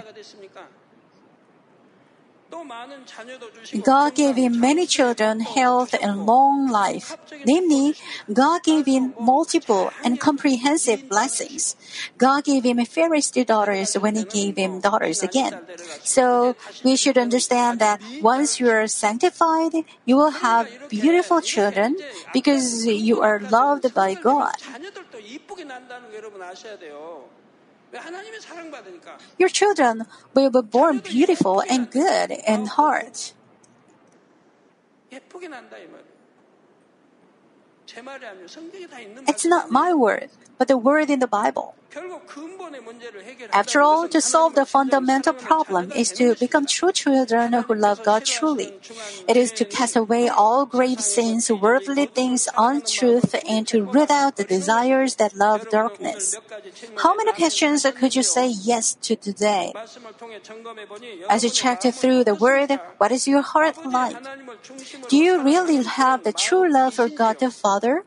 God 3.84 4.16
gave 4.16 4.36
him 4.36 4.60
many 4.60 4.86
children, 4.86 5.40
health, 5.42 5.96
and 6.02 6.26
long 6.26 6.70
life. 6.70 7.18
Namely, 7.46 7.96
God 8.32 8.64
gave 8.64 8.86
him 8.86 9.14
multiple 9.20 9.92
and 10.04 10.20
comprehensive 10.20 11.08
blessings. 11.10 11.76
God 12.18 12.44
gave 12.44 12.64
him 12.64 12.84
fairest 12.86 13.36
daughters 13.46 13.96
when 13.96 14.16
He 14.16 14.26
gave 14.26 14.58
him 14.58 14.80
daughters 14.80 15.24
again. 15.24 15.58
So 16.04 16.56
we 16.84 16.96
should 16.96 17.18
understand 17.18 17.80
that 17.80 18.02
once 18.22 18.60
you 18.60 18.70
are 18.70 18.88
sanctified, 18.88 19.74
you 20.06 20.16
will 20.16 20.32
have 20.32 20.68
beautiful 20.90 21.42
children 21.42 21.98
because 22.34 22.86
you 22.86 23.22
are 23.22 23.40
loved 23.40 23.94
by 23.94 24.14
God. 24.16 24.56
Your 29.38 29.50
children 29.50 30.06
will 30.34 30.50
be 30.50 30.62
born 30.62 31.00
beautiful 31.00 31.64
and 31.70 31.90
good 31.90 32.32
in 32.32 32.66
heart. 32.68 33.34
It's 39.28 39.46
not 39.46 39.72
my 39.72 39.94
word, 39.94 40.30
but 40.58 40.68
the 40.68 40.78
word 40.78 41.10
in 41.10 41.20
the 41.20 41.28
Bible. 41.28 41.76
After 43.54 43.82
all, 43.82 44.08
to 44.10 44.20
solve 44.20 44.56
the 44.56 44.66
fundamental 44.66 45.34
problem 45.34 45.92
is 45.92 46.12
to 46.14 46.36
become 46.36 46.66
true 46.66 46.92
children 46.92 47.54
who 47.54 47.74
love 47.74 48.04
God 48.04 48.26
truly. 48.26 48.74
It 49.28 49.38
is 49.38 49.52
to 49.54 49.66
cast 49.66 49.96
away 49.96 50.28
all 50.28 50.66
grave 50.66 51.00
sins, 51.00 51.50
worldly 51.50 52.08
things, 52.08 52.50
untruth, 52.58 53.36
and 53.48 53.68
to 53.68 53.84
root 53.86 54.12
out 54.12 54.36
the 54.36 54.44
desires 54.44 55.16
that 55.16 55.36
love 55.36 55.70
darkness. 55.70 56.36
How 56.98 57.16
many 57.16 57.32
questions 57.32 57.86
could 57.96 58.16
you 58.16 58.24
say 58.24 58.48
yes 58.48 58.96
to 59.02 59.16
today? 59.16 59.74
As 61.30 61.44
you 61.44 61.50
checked 61.50 61.88
through 61.94 62.24
the 62.26 62.36
Word, 62.36 62.78
what 62.98 63.12
is 63.12 63.28
your 63.28 63.42
heart 63.42 63.78
like? 63.86 64.18
Do 65.08 65.18
you 65.18 65.44
really 65.44 65.84
have 65.84 66.24
the 66.24 66.34
true 66.34 66.72
love 66.72 66.96
for 66.96 67.08
God 67.08 67.40
the 67.40 67.52
Father? 67.52 68.04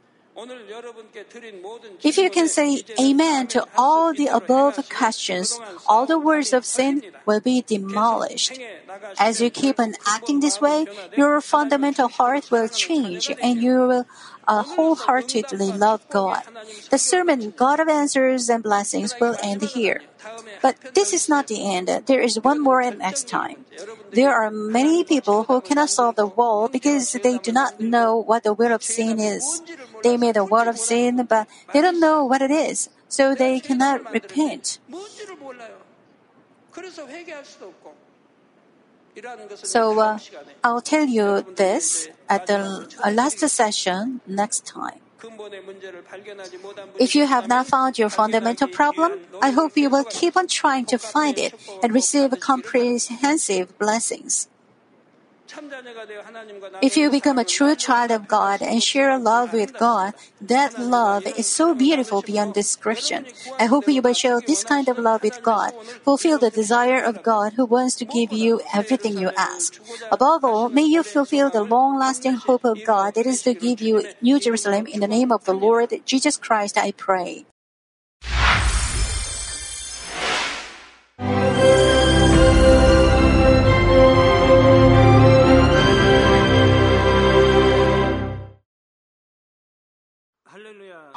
If 2.02 2.16
you 2.16 2.30
can 2.30 2.48
say 2.48 2.82
Amen 3.00 3.46
to 3.48 3.66
all 3.76 4.14
the 4.14 4.28
above 4.28 4.88
questions, 4.88 5.58
all 5.86 6.06
the 6.06 6.18
words 6.18 6.52
of 6.52 6.64
sin 6.64 7.02
will 7.26 7.40
be 7.40 7.62
demolished. 7.62 8.58
As 9.18 9.40
you 9.40 9.50
keep 9.50 9.80
on 9.80 9.94
acting 10.06 10.38
this 10.40 10.60
way, 10.60 10.86
your 11.16 11.40
fundamental 11.40 12.08
heart 12.08 12.50
will 12.50 12.68
change 12.68 13.30
and 13.42 13.60
you 13.60 13.74
will 13.86 14.06
uh, 14.48 14.62
wholeheartedly 14.64 15.70
love 15.72 16.02
God. 16.08 16.42
The 16.90 16.98
sermon, 16.98 17.52
God 17.54 17.78
of 17.78 17.88
Answers 17.88 18.48
and 18.48 18.62
Blessings, 18.62 19.14
will 19.20 19.36
end 19.42 19.62
here. 19.62 20.02
But 20.62 20.76
this 20.94 21.12
is 21.12 21.28
not 21.28 21.46
the 21.46 21.62
end. 21.62 21.88
There 22.06 22.20
is 22.20 22.40
one 22.40 22.60
more 22.60 22.82
next 22.90 23.28
time. 23.28 23.66
There 24.10 24.32
are 24.32 24.50
many 24.50 25.04
people 25.04 25.44
who 25.44 25.60
cannot 25.60 25.90
solve 25.90 26.16
the 26.16 26.26
wall 26.26 26.68
because 26.68 27.12
they 27.12 27.38
do 27.38 27.52
not 27.52 27.78
know 27.78 28.16
what 28.16 28.42
the 28.42 28.54
will 28.54 28.72
of 28.72 28.82
sin 28.82 29.20
is. 29.20 29.62
They 30.02 30.16
made 30.16 30.36
a 30.36 30.44
word 30.44 30.66
of 30.66 30.78
sin, 30.78 31.26
but 31.28 31.46
they 31.72 31.80
don't 31.80 32.00
know 32.00 32.24
what 32.24 32.40
it 32.40 32.50
is, 32.50 32.88
so 33.08 33.34
they 33.34 33.60
cannot 33.60 34.10
repent. 34.12 34.80
So 39.62 39.98
uh, 40.00 40.18
I'll 40.62 40.80
tell 40.80 41.06
you 41.06 41.44
this 41.56 42.08
at 42.28 42.46
the 42.46 42.88
uh, 43.04 43.10
last 43.10 43.40
session 43.40 44.20
next 44.26 44.66
time. 44.66 45.00
If 46.98 47.14
you 47.14 47.26
have 47.26 47.48
not 47.48 47.66
found 47.66 47.98
your 47.98 48.08
fundamental 48.08 48.68
problem, 48.68 49.18
I 49.42 49.50
hope 49.50 49.76
you 49.76 49.90
will 49.90 50.04
keep 50.04 50.36
on 50.36 50.46
trying 50.46 50.86
to 50.86 50.98
find 50.98 51.38
it 51.38 51.54
and 51.82 51.92
receive 51.92 52.38
comprehensive 52.38 53.76
blessings. 53.78 54.48
If 56.80 56.96
you 56.96 57.10
become 57.10 57.38
a 57.38 57.44
true 57.44 57.74
child 57.74 58.10
of 58.10 58.28
God 58.28 58.62
and 58.62 58.82
share 58.82 59.18
love 59.18 59.52
with 59.52 59.76
God, 59.76 60.14
that 60.40 60.78
love 60.78 61.26
is 61.26 61.46
so 61.46 61.74
beautiful 61.74 62.22
beyond 62.22 62.54
description. 62.54 63.26
I 63.58 63.64
hope 63.66 63.88
you 63.88 64.02
will 64.02 64.14
show 64.14 64.40
this 64.40 64.62
kind 64.62 64.88
of 64.88 64.98
love 64.98 65.22
with 65.22 65.42
God, 65.42 65.72
fulfill 66.04 66.38
the 66.38 66.50
desire 66.50 67.02
of 67.02 67.22
God 67.22 67.54
who 67.54 67.64
wants 67.64 67.96
to 67.96 68.04
give 68.04 68.32
you 68.32 68.60
everything 68.72 69.18
you 69.18 69.30
ask. 69.36 69.80
Above 70.10 70.44
all, 70.44 70.68
may 70.68 70.84
you 70.84 71.02
fulfill 71.02 71.50
the 71.50 71.64
long-lasting 71.64 72.34
hope 72.34 72.64
of 72.64 72.84
God 72.84 73.14
that 73.14 73.26
is 73.26 73.42
to 73.42 73.54
give 73.54 73.80
you 73.80 74.04
New 74.20 74.38
Jerusalem 74.38 74.86
in 74.86 75.00
the 75.00 75.08
name 75.08 75.32
of 75.32 75.44
the 75.44 75.54
Lord 75.54 75.92
Jesus 76.04 76.36
Christ, 76.36 76.78
I 76.78 76.92
pray. 76.92 77.46